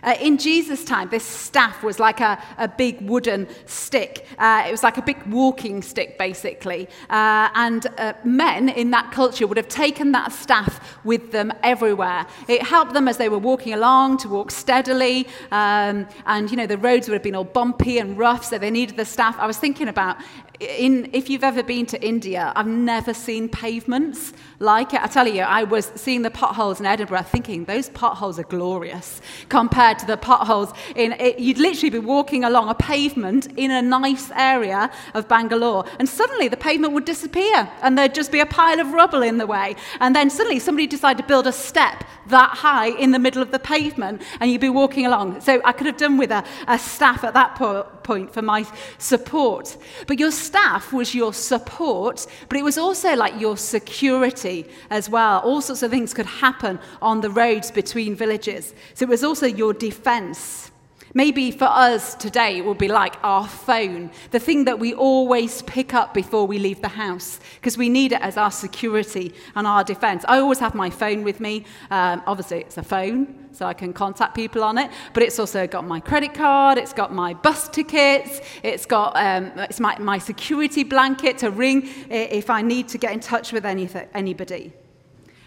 Uh, 0.05 0.15
in 0.21 0.39
Jesus' 0.39 0.85
time, 0.85 1.09
this 1.09 1.25
staff 1.25 1.83
was 1.83 1.99
like 1.99 2.21
a, 2.21 2.43
a 2.59 2.69
big 2.69 3.01
wooden 3.01 3.49
stick. 3.67 4.27
Uh, 4.39 4.65
it 4.67 4.71
was 4.71 4.83
like 4.83 4.99
a 4.99 5.03
big 5.03 5.21
walking 5.27 5.83
stick, 5.83 6.19
basically. 6.19 6.89
Uh, 7.11 7.49
and 7.55 7.87
uh, 7.99 8.13
men 8.25 8.69
in 8.69 8.91
that 8.91 9.11
culture 9.11 9.47
would 9.47 9.57
have 9.57 9.69
taken 9.69 10.13
that 10.13 10.33
staff 10.33 10.99
with 11.05 11.33
them 11.33 11.53
everywhere. 11.63 12.27
It 12.49 12.63
helped 12.63 12.93
them 12.93 13.09
as 13.09 13.17
they 13.17 13.29
were 13.29 13.39
walking 13.39 13.73
along 13.73 14.19
to 14.19 14.29
walk 14.29 14.51
steadily. 14.51 15.27
Um, 15.51 16.07
and, 16.27 16.51
you 16.51 16.57
know, 16.57 16.67
the 16.67 16.79
roads 16.79 17.09
would 17.09 17.15
have 17.15 17.23
been 17.23 17.35
all 17.35 17.45
bumpy 17.45 17.99
and 17.99 18.19
rough, 18.19 18.45
so 18.45 18.59
they 18.59 18.71
needed 18.71 18.97
the 18.97 19.05
staff. 19.05 19.37
I 19.39 19.47
was 19.47 19.59
thinking 19.59 19.89
about 19.89 20.19
in, 20.61 21.11
if 21.13 21.29
you've 21.29 21.45
ever 21.45 21.63
been 21.63 21.87
to 21.87 22.03
India, 22.03 22.53
I've 22.55 22.67
never 22.67 23.13
seen 23.13 23.49
pavements 23.49 24.33
like 24.59 24.95
it. 24.95 25.03
I 25.03 25.07
tell 25.07 25.27
you, 25.27 25.43
I 25.43 25.65
was 25.65 25.91
seeing 25.97 26.23
the 26.23 26.31
potholes 26.31 26.81
in 26.81 26.87
Edinburgh 26.87 27.23
thinking 27.23 27.65
those 27.65 27.89
potholes 27.91 28.39
are 28.39 28.45
glorious 28.45 29.21
compared 29.49 29.99
to 30.01 30.07
the 30.07 30.17
potholes 30.17 30.73
in, 30.95 31.13
it, 31.13 31.39
you'd 31.39 31.59
literally 31.59 31.91
be 31.91 31.99
walking 31.99 32.45
along 32.45 32.69
a 32.69 32.75
pavement 32.75 33.47
in 33.57 33.71
a 33.71 33.83
nice 33.83 34.31
area 34.33 34.91
of 35.15 35.29
Bangalore 35.29 35.85
and 35.99 36.09
suddenly 36.09 36.49
the 36.49 36.57
pavement 36.57 36.93
would 36.93 37.05
disappear 37.05 37.71
and 37.83 37.99
there'd 37.99 38.15
just 38.15 38.31
be 38.31 38.41
a 38.41 38.47
pile 38.47 38.81
of 38.81 38.93
rubble 38.93 39.23
in 39.23 39.39
the 39.39 39.47
way. 39.47 39.77
And 40.01 40.15
then 40.15 40.31
suddenly 40.31 40.59
somebody 40.59 40.87
decided 40.87 41.23
to 41.23 41.29
build 41.29 41.47
a 41.47 41.53
step 41.53 42.05
that 42.29 42.51
high 42.51 42.89
in 42.89 43.11
the 43.11 43.19
middle 43.19 43.43
of 43.43 43.51
the 43.51 43.59
pavement 43.59 44.23
and 44.41 44.51
you'd 44.51 44.61
be 44.61 44.69
walking 44.69 45.07
along. 45.07 45.41
So 45.41 45.61
I 45.65 45.73
could 45.73 45.87
have 45.87 45.97
done 45.97 46.17
with 46.17 46.31
a, 46.31 46.45
a 46.69 46.79
staff 46.79 47.25
at 47.25 47.35
that 47.35 47.57
po- 47.57 47.85
point 48.03 48.33
for 48.33 48.43
my 48.43 48.67
support. 48.99 49.77
But 50.07 50.19
your 50.19 50.31
staff 50.31 50.93
was 50.93 51.15
your 51.15 51.33
support, 51.33 52.27
but 52.49 52.59
it 52.59 52.63
was 52.63 52.79
also 52.79 53.15
like 53.15 53.41
your 53.41 53.57
security 53.57 54.44
as 54.91 55.09
well. 55.09 55.41
All 55.41 55.61
sorts 55.61 55.83
of 55.83 55.91
things 55.91 56.13
could 56.13 56.27
happen 56.27 56.79
on 57.01 57.21
the 57.21 57.31
roads 57.31 57.71
between 57.71 58.15
villages. 58.15 58.75
So 58.95 59.05
it 59.05 59.09
was 59.09 59.25
also 59.25 59.47
your 59.47 59.73
defense. 59.73 60.71
Maybe 61.17 61.53
for 61.53 61.67
us 61.67 62.17
today, 62.17 62.59
it 62.59 62.65
will 62.65 62.75
be 62.75 62.89
like 62.89 63.15
our 63.23 63.47
phone, 63.47 64.11
the 64.33 64.41
thing 64.41 64.65
that 64.65 64.81
we 64.81 64.95
always 64.95 65.63
pick 65.63 65.95
up 65.95 66.13
before 66.13 66.45
we 66.45 66.59
leave 66.59 66.83
the 66.83 66.89
house, 66.89 67.39
because 67.55 67.79
we 67.79 67.89
need 67.89 68.11
it 68.11 68.21
as 68.21 68.37
our 68.37 68.51
security 68.51 69.33
and 69.55 69.65
our 69.65 69.85
defense. 69.85 70.25
I 70.27 70.41
always 70.41 70.59
have 70.59 70.75
my 70.75 70.91
phone 70.91 71.23
with 71.23 71.39
me. 71.39 71.67
Um, 71.93 72.21
obviously, 72.27 72.63
it's 72.63 72.79
a 72.79 72.83
phone, 72.83 73.49
so 73.53 73.65
I 73.65 73.75
can 73.75 73.93
contact 73.93 74.35
people 74.35 74.65
on 74.65 74.77
it, 74.77 74.91
but 75.13 75.23
it's 75.23 75.39
also 75.39 75.69
got 75.69 75.87
my 75.87 76.01
credit 76.01 76.35
card, 76.35 76.79
it's 76.79 76.93
got 76.93 77.15
my 77.15 77.33
bus 77.33 77.69
tickets, 77.69 78.41
it's 78.65 78.85
got 78.85 79.17
um, 79.17 79.53
it's 79.57 79.79
my, 79.79 79.97
my 80.01 80.19
security 80.19 80.83
blanket 80.83 81.39
to 81.39 81.53
ring 81.53 81.89
if 82.11 82.51
I 82.51 82.61
need 82.61 82.89
to 82.89 82.99
get 82.99 83.13
in 83.13 83.21
touch 83.21 83.53
with 83.53 83.65
anybody. 83.65 84.73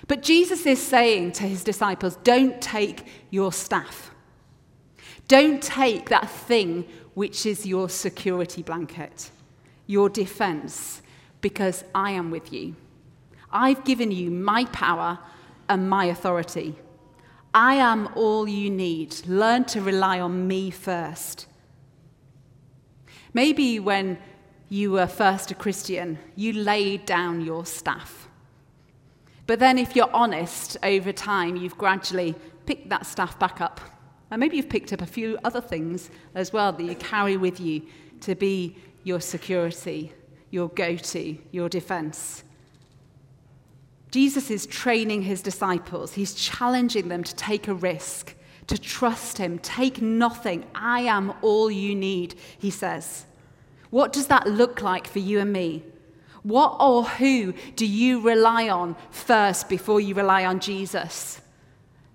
But 0.07 0.21
Jesus 0.21 0.65
is 0.65 0.81
saying 0.81 1.33
to 1.33 1.43
his 1.43 1.65
disciples, 1.65 2.15
don't 2.23 2.61
take 2.61 3.05
your 3.31 3.51
staff. 3.51 4.11
Don't 5.27 5.61
take 5.61 6.09
that 6.09 6.29
thing 6.29 6.85
which 7.13 7.45
is 7.45 7.65
your 7.65 7.89
security 7.89 8.61
blanket, 8.61 9.31
your 9.85 10.09
defense, 10.09 11.01
because 11.41 11.83
I 11.93 12.11
am 12.11 12.31
with 12.31 12.53
you. 12.53 12.75
I've 13.51 13.83
given 13.83 14.11
you 14.11 14.29
my 14.29 14.65
power 14.65 15.19
and 15.67 15.89
my 15.89 16.05
authority. 16.05 16.75
I 17.53 17.75
am 17.75 18.09
all 18.15 18.47
you 18.47 18.69
need. 18.69 19.25
Learn 19.27 19.65
to 19.65 19.81
rely 19.81 20.19
on 20.19 20.47
me 20.47 20.69
first. 20.69 21.47
Maybe 23.33 23.79
when 23.79 24.17
you 24.69 24.91
were 24.91 25.07
first 25.07 25.51
a 25.51 25.55
Christian, 25.55 26.19
you 26.35 26.53
laid 26.53 27.05
down 27.05 27.41
your 27.41 27.65
staff. 27.65 28.27
But 29.45 29.59
then, 29.59 29.77
if 29.77 29.95
you're 29.95 30.13
honest, 30.13 30.77
over 30.83 31.13
time, 31.13 31.55
you've 31.55 31.77
gradually 31.77 32.35
picked 32.65 32.89
that 32.89 33.05
staff 33.05 33.39
back 33.39 33.61
up. 33.61 33.79
And 34.29 34.39
maybe 34.39 34.57
you've 34.57 34.69
picked 34.69 34.93
up 34.93 35.01
a 35.01 35.05
few 35.05 35.37
other 35.43 35.61
things 35.61 36.09
as 36.35 36.51
well 36.51 36.71
that 36.73 36.83
you 36.83 36.95
carry 36.95 37.37
with 37.37 37.59
you 37.59 37.83
to 38.21 38.35
be 38.35 38.75
your 39.03 39.21
security, 39.21 40.11
your 40.51 40.69
go 40.69 40.97
to, 40.97 41.37
your 41.51 41.69
defense. 41.69 42.43
Jesus 44.11 44.49
is 44.49 44.65
training 44.65 45.23
his 45.23 45.41
disciples. 45.41 46.13
He's 46.13 46.33
challenging 46.33 47.07
them 47.07 47.23
to 47.23 47.35
take 47.35 47.67
a 47.67 47.73
risk, 47.73 48.35
to 48.67 48.77
trust 48.77 49.37
him. 49.37 49.59
Take 49.59 50.01
nothing. 50.01 50.65
I 50.75 51.01
am 51.01 51.33
all 51.41 51.69
you 51.69 51.95
need, 51.95 52.35
he 52.57 52.69
says. 52.69 53.25
What 53.89 54.11
does 54.13 54.27
that 54.27 54.47
look 54.47 54.81
like 54.81 55.07
for 55.07 55.19
you 55.19 55.39
and 55.39 55.53
me? 55.53 55.83
What 56.43 56.77
or 56.79 57.03
who 57.03 57.53
do 57.75 57.85
you 57.85 58.21
rely 58.21 58.69
on 58.69 58.95
first 59.11 59.69
before 59.69 59.99
you 59.99 60.15
rely 60.15 60.45
on 60.45 60.59
Jesus? 60.59 61.41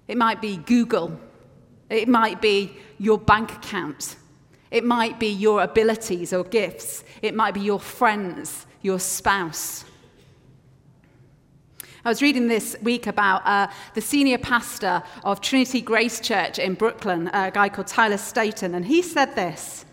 It 0.09 0.17
might 0.17 0.41
be 0.41 0.57
Google. 0.57 1.19
It 1.93 2.09
might 2.09 2.41
be 2.41 2.73
your 2.99 3.19
bank 3.19 3.53
account. 3.53 4.17
It 4.71 4.83
might 4.83 5.21
be 5.21 5.29
your 5.29 5.63
abilities 5.63 6.33
or 6.33 6.45
gifts. 6.45 7.05
It 7.21 7.35
might 7.35 7.53
be 7.53 7.61
your 7.61 7.79
friends, 7.79 8.67
your 8.81 8.99
spouse. 8.99 9.85
I 12.05 12.09
was 12.09 12.23
reading 12.23 12.49
this 12.49 12.75
week 12.83 13.07
about 13.07 13.47
uh, 13.47 13.71
the 13.95 14.01
senior 14.01 14.39
pastor 14.39 15.03
of 15.23 15.43
Trinity 15.43 15.83
Grace 15.83 16.19
Church 16.19 16.59
in 16.59 16.75
Brooklyn, 16.75 17.29
a 17.29 17.51
guy 17.51 17.69
called 17.69 17.87
Tyler 17.89 18.17
Staton, 18.17 18.75
and 18.75 18.87
he 18.87 19.03
said 19.03 19.37
this 19.37 19.85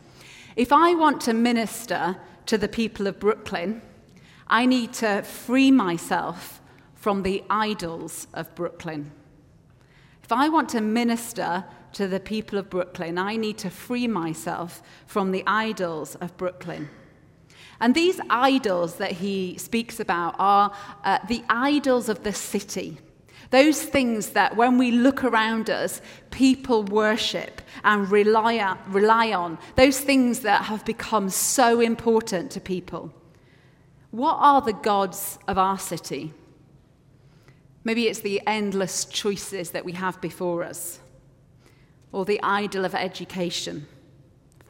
If 0.56 0.72
I 0.72 0.96
want 0.96 1.20
to 1.22 1.34
minister 1.34 2.16
to 2.46 2.58
the 2.58 2.70
people 2.70 3.06
of 3.08 3.20
Brooklyn, 3.20 3.82
I 4.48 4.66
need 4.66 4.94
to 4.94 5.22
free 5.22 5.70
myself 5.70 6.62
from 6.96 7.24
the 7.24 7.44
idols 7.50 8.28
of 8.34 8.56
Brooklyn. 8.56 9.12
If 10.24 10.32
I 10.32 10.48
want 10.48 10.70
to 10.70 10.82
minister 10.82 11.66
to 11.94 12.08
the 12.08 12.20
people 12.20 12.58
of 12.58 12.70
Brooklyn, 12.70 13.18
I 13.18 13.36
need 13.36 13.58
to 13.60 13.70
free 13.70 14.08
myself 14.08 14.82
from 15.06 15.32
the 15.32 15.44
idols 15.46 16.16
of 16.16 16.36
Brooklyn. 16.38 16.90
And 17.82 17.96
these 17.96 18.20
idols 18.30 18.96
that 18.96 19.14
he 19.14 19.58
speaks 19.58 20.00
about 20.00 20.36
are 20.38 20.74
uh, 21.04 21.20
the 21.28 21.44
idols 21.50 22.10
of 22.10 22.24
the 22.24 22.34
city. 22.34 22.98
Those 23.52 23.82
things 23.82 24.32
that 24.32 24.56
when 24.56 24.78
we 24.78 24.92
look 24.92 25.24
around 25.24 25.70
us, 25.70 26.02
people 26.30 26.84
worship 26.84 27.62
and 27.84 28.10
rely 28.12 28.78
rely 28.88 29.32
on. 29.32 29.58
Those 29.76 30.00
things 30.00 30.42
that 30.42 30.64
have 30.66 30.86
become 30.86 31.30
so 31.30 31.80
important 31.80 32.52
to 32.52 32.62
people. 32.62 33.14
What 34.12 34.38
are 34.40 34.62
the 34.62 34.74
gods 34.74 35.40
of 35.48 35.58
our 35.58 35.80
city? 35.80 36.34
Maybe 37.84 38.08
it's 38.08 38.20
the 38.20 38.42
endless 38.46 39.06
choices 39.06 39.72
that 39.72 39.86
we 39.86 39.94
have 39.94 40.20
before 40.20 40.64
us, 40.64 41.00
or 42.12 42.26
the 42.26 42.40
idol 42.42 42.86
of 42.86 42.96
education, 42.96 43.88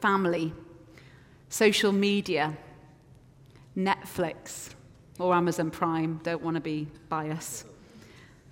family, 0.00 0.52
social 1.48 1.92
media, 1.92 2.56
Netflix 3.76 4.70
or 5.18 5.34
Amazon 5.34 5.70
Prime, 5.70 6.20
don't 6.22 6.42
want 6.42 6.56
to 6.56 6.60
be 6.60 6.88
biased. 7.08 7.66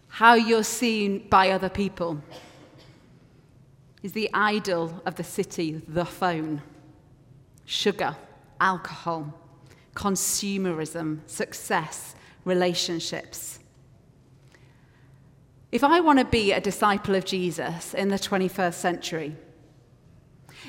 How 0.08 0.34
you're 0.34 0.64
seen 0.64 1.28
by 1.28 1.50
other 1.50 1.68
people 1.68 2.22
is 4.02 4.12
the 4.12 4.30
idol 4.32 5.02
of 5.04 5.16
the 5.16 5.24
city, 5.24 5.82
the 5.86 6.04
phone, 6.04 6.62
sugar, 7.64 8.16
alcohol, 8.60 9.34
consumerism, 9.94 11.20
success, 11.26 12.14
relationships. 12.44 13.58
If 15.70 15.84
I 15.84 16.00
want 16.00 16.18
to 16.18 16.24
be 16.24 16.52
a 16.52 16.60
disciple 16.60 17.14
of 17.14 17.26
Jesus 17.26 17.92
in 17.92 18.08
the 18.08 18.16
21st 18.16 18.74
century, 18.74 19.36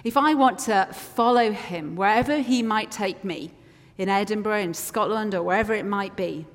if 0.04 0.18
I 0.18 0.34
want 0.34 0.60
to 0.60 0.90
follow 0.92 1.52
him 1.52 1.96
wherever 1.96 2.40
he 2.40 2.62
might 2.62 2.92
take 2.92 3.24
me, 3.24 3.52
in 3.98 4.08
Edinburgh, 4.08 4.60
in 4.60 4.74
Scotland, 4.74 5.36
or 5.36 5.44
wherever 5.44 5.74
it 5.74 5.86
might 5.86 6.16
be, 6.16 6.46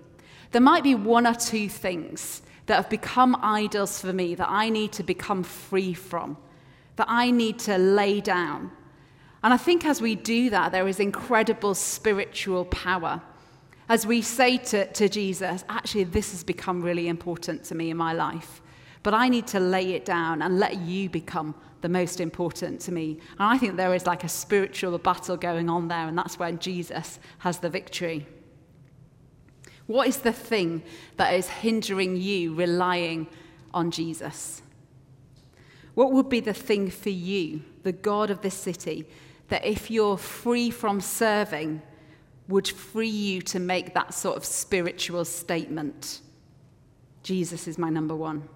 there 0.52 0.62
might 0.62 0.82
be 0.82 0.94
one 0.94 1.26
or 1.26 1.34
two 1.34 1.68
things 1.68 2.40
that 2.66 2.76
have 2.76 2.88
become 2.88 3.36
idols 3.42 4.00
for 4.00 4.12
me 4.12 4.34
that 4.34 4.48
I 4.48 4.70
need 4.70 4.92
to 4.92 5.02
become 5.02 5.42
free 5.42 5.92
from, 5.92 6.38
that 6.96 7.06
I 7.08 7.30
need 7.30 7.58
to 7.60 7.76
lay 7.76 8.22
down. 8.22 8.70
And 9.42 9.52
I 9.52 9.58
think 9.58 9.84
as 9.84 10.00
we 10.00 10.14
do 10.14 10.48
that, 10.50 10.72
there 10.72 10.88
is 10.88 11.00
incredible 11.00 11.74
spiritual 11.74 12.64
power. 12.64 13.20
As 13.88 14.06
we 14.06 14.22
say 14.22 14.56
to, 14.58 14.86
to 14.92 15.08
Jesus, 15.08 15.64
actually, 15.68 16.04
this 16.04 16.30
has 16.30 16.42
become 16.42 16.82
really 16.82 17.08
important 17.08 17.64
to 17.64 17.74
me 17.74 17.90
in 17.90 17.96
my 17.96 18.12
life, 18.12 18.62
but 19.02 19.12
I 19.12 19.28
need 19.28 19.46
to 19.48 19.60
lay 19.60 19.92
it 19.92 20.04
down 20.04 20.40
and 20.40 20.58
let 20.58 20.76
you 20.78 21.10
become 21.10 21.54
the 21.82 21.88
most 21.90 22.18
important 22.18 22.80
to 22.80 22.92
me. 22.92 23.18
And 23.38 23.42
I 23.42 23.58
think 23.58 23.76
there 23.76 23.94
is 23.94 24.06
like 24.06 24.24
a 24.24 24.28
spiritual 24.28 24.96
battle 24.96 25.36
going 25.36 25.68
on 25.68 25.88
there, 25.88 26.08
and 26.08 26.16
that's 26.16 26.38
when 26.38 26.58
Jesus 26.58 27.18
has 27.38 27.58
the 27.58 27.68
victory. 27.68 28.26
What 29.86 30.08
is 30.08 30.18
the 30.18 30.32
thing 30.32 30.82
that 31.18 31.34
is 31.34 31.46
hindering 31.46 32.16
you 32.16 32.54
relying 32.54 33.26
on 33.74 33.90
Jesus? 33.90 34.62
What 35.92 36.12
would 36.12 36.30
be 36.30 36.40
the 36.40 36.54
thing 36.54 36.90
for 36.90 37.10
you, 37.10 37.62
the 37.82 37.92
God 37.92 38.30
of 38.30 38.40
this 38.40 38.54
city, 38.54 39.06
that 39.48 39.64
if 39.64 39.90
you're 39.90 40.16
free 40.16 40.70
from 40.70 41.02
serving, 41.02 41.82
would 42.48 42.68
free 42.68 43.08
you 43.08 43.40
to 43.42 43.58
make 43.58 43.94
that 43.94 44.14
sort 44.14 44.36
of 44.36 44.44
spiritual 44.44 45.24
statement? 45.24 46.20
Jesus 47.22 47.66
is 47.66 47.78
my 47.78 47.88
number 47.88 48.14
one. 48.14 48.48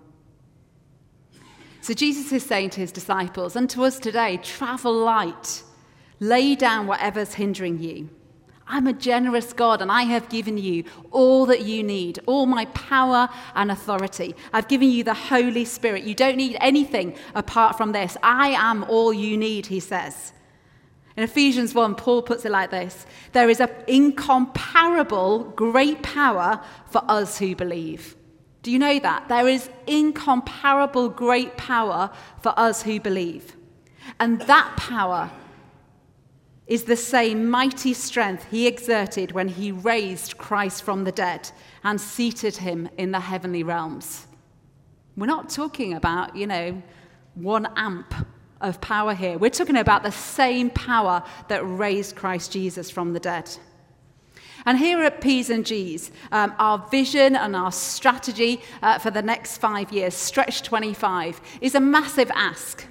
So 1.80 1.94
Jesus 1.94 2.32
is 2.32 2.44
saying 2.44 2.70
to 2.70 2.80
his 2.80 2.92
disciples 2.92 3.56
and 3.56 3.70
to 3.70 3.84
us 3.84 3.98
today 3.98 4.38
travel 4.42 4.92
light, 4.92 5.62
lay 6.20 6.54
down 6.54 6.86
whatever's 6.86 7.34
hindering 7.34 7.78
you. 7.78 8.10
I'm 8.66 8.86
a 8.86 8.92
generous 8.92 9.54
God 9.54 9.80
and 9.80 9.90
I 9.90 10.02
have 10.02 10.28
given 10.28 10.58
you 10.58 10.84
all 11.10 11.46
that 11.46 11.62
you 11.62 11.82
need, 11.82 12.18
all 12.26 12.44
my 12.44 12.66
power 12.66 13.30
and 13.54 13.70
authority. 13.70 14.34
I've 14.52 14.68
given 14.68 14.90
you 14.90 15.02
the 15.02 15.14
Holy 15.14 15.64
Spirit. 15.64 16.04
You 16.04 16.14
don't 16.14 16.36
need 16.36 16.58
anything 16.60 17.16
apart 17.34 17.78
from 17.78 17.92
this. 17.92 18.18
I 18.22 18.50
am 18.50 18.84
all 18.84 19.14
you 19.14 19.38
need, 19.38 19.66
he 19.66 19.80
says. 19.80 20.34
In 21.18 21.24
Ephesians 21.24 21.74
1, 21.74 21.96
Paul 21.96 22.22
puts 22.22 22.44
it 22.44 22.52
like 22.52 22.70
this 22.70 23.04
There 23.32 23.50
is 23.50 23.58
an 23.58 23.70
incomparable 23.88 25.52
great 25.56 26.00
power 26.00 26.60
for 26.86 27.02
us 27.08 27.40
who 27.40 27.56
believe. 27.56 28.14
Do 28.62 28.70
you 28.70 28.78
know 28.78 29.00
that? 29.00 29.28
There 29.28 29.48
is 29.48 29.68
incomparable 29.88 31.08
great 31.08 31.56
power 31.56 32.12
for 32.40 32.56
us 32.56 32.82
who 32.82 33.00
believe. 33.00 33.56
And 34.20 34.40
that 34.42 34.76
power 34.76 35.32
is 36.68 36.84
the 36.84 36.96
same 36.96 37.50
mighty 37.50 37.94
strength 37.94 38.46
he 38.52 38.68
exerted 38.68 39.32
when 39.32 39.48
he 39.48 39.72
raised 39.72 40.38
Christ 40.38 40.84
from 40.84 41.02
the 41.02 41.10
dead 41.10 41.50
and 41.82 42.00
seated 42.00 42.58
him 42.58 42.88
in 42.96 43.10
the 43.10 43.18
heavenly 43.18 43.64
realms. 43.64 44.28
We're 45.16 45.26
not 45.26 45.50
talking 45.50 45.94
about, 45.94 46.36
you 46.36 46.46
know, 46.46 46.80
one 47.34 47.66
amp 47.74 48.14
of 48.60 48.80
power 48.80 49.14
here. 49.14 49.38
We're 49.38 49.50
talking 49.50 49.76
about 49.76 50.02
the 50.02 50.12
same 50.12 50.70
power 50.70 51.22
that 51.48 51.62
raised 51.62 52.16
Christ 52.16 52.52
Jesus 52.52 52.90
from 52.90 53.12
the 53.12 53.20
dead. 53.20 53.50
And 54.66 54.76
here 54.78 55.02
at 55.02 55.20
P's 55.20 55.50
and 55.50 55.64
G's, 55.64 56.10
um, 56.32 56.54
our 56.58 56.78
vision 56.90 57.36
and 57.36 57.54
our 57.54 57.72
strategy 57.72 58.60
uh, 58.82 58.98
for 58.98 59.10
the 59.10 59.22
next 59.22 59.58
five 59.58 59.92
years, 59.92 60.14
Stretch 60.14 60.62
25, 60.62 61.40
is 61.60 61.74
a 61.74 61.80
massive 61.80 62.30
ask. 62.34 62.86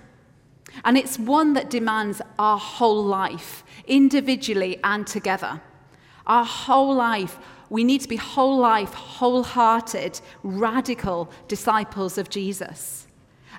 And 0.85 0.97
it's 0.97 1.19
one 1.19 1.53
that 1.53 1.69
demands 1.69 2.21
our 2.39 2.57
whole 2.57 3.03
life, 3.03 3.63
individually 3.85 4.79
and 4.83 5.05
together. 5.05 5.61
Our 6.25 6.45
whole 6.45 6.93
life, 6.93 7.37
we 7.69 7.83
need 7.83 8.01
to 8.01 8.07
be 8.07 8.15
whole 8.15 8.57
life, 8.57 8.93
wholehearted, 8.93 10.21
radical 10.43 11.29
disciples 11.47 12.17
of 12.17 12.29
Jesus. 12.29 13.06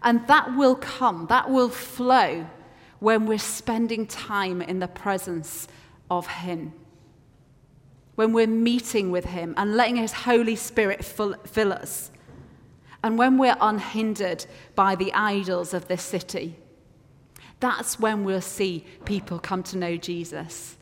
And 0.02 0.26
that 0.28 0.56
will 0.56 0.76
come, 0.76 1.26
that 1.28 1.50
will 1.50 1.68
flow 1.68 2.46
when 3.00 3.26
we're 3.26 3.38
spending 3.38 4.06
time 4.06 4.60
in 4.62 4.78
the 4.78 4.88
presence 4.88 5.68
of 6.10 6.26
Him 6.26 6.72
when 8.18 8.32
we're 8.32 8.48
meeting 8.48 9.12
with 9.12 9.26
Him 9.26 9.54
and 9.56 9.76
letting 9.76 9.94
His 9.94 10.12
Holy 10.12 10.56
Spirit 10.56 11.04
fill, 11.04 11.34
fill 11.46 11.72
us, 11.72 12.10
and 13.00 13.16
when 13.16 13.38
we're 13.38 13.56
unhindered 13.60 14.44
by 14.74 14.96
the 14.96 15.14
idols 15.14 15.72
of 15.72 15.86
this 15.86 16.02
city, 16.02 16.56
that's 17.60 18.00
when 18.00 18.24
we'll 18.24 18.40
see 18.40 18.84
people 19.04 19.38
come 19.38 19.62
to 19.62 19.78
know 19.78 19.96
Jesus. 19.96 20.76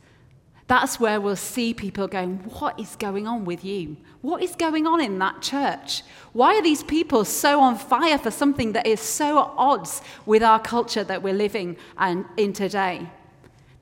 That's 0.69 0.99
where 0.99 1.21
we'll 1.21 1.37
see 1.37 1.73
people 1.73 2.09
going, 2.09 2.39
What 2.59 2.79
is 2.81 2.97
going 2.97 3.27
on 3.27 3.45
with 3.45 3.65
you? 3.65 3.97
What 4.21 4.43
is 4.43 4.57
going 4.57 4.87
on 4.87 5.01
in 5.01 5.19
that 5.21 5.41
church? 5.41 6.03
Why 6.33 6.57
are 6.57 6.63
these 6.63 6.83
people 6.83 7.25
so 7.25 7.61
on 7.61 7.79
fire 7.79 8.19
for 8.19 8.31
something 8.31 8.73
that 8.73 8.87
is 8.87 9.01
so 9.01 9.39
at 9.39 9.53
odds 9.57 10.03
with 10.25 10.43
our 10.43 10.59
culture 10.59 11.05
that 11.05 11.23
we're 11.23 11.35
living 11.35 11.77
in 12.37 12.53
today? 12.53 13.09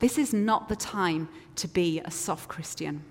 This 0.00 0.18
is 0.18 0.34
not 0.34 0.68
the 0.68 0.76
time 0.76 1.28
to 1.56 1.68
be 1.68 2.00
a 2.04 2.10
soft 2.10 2.48
Christian. 2.48 3.02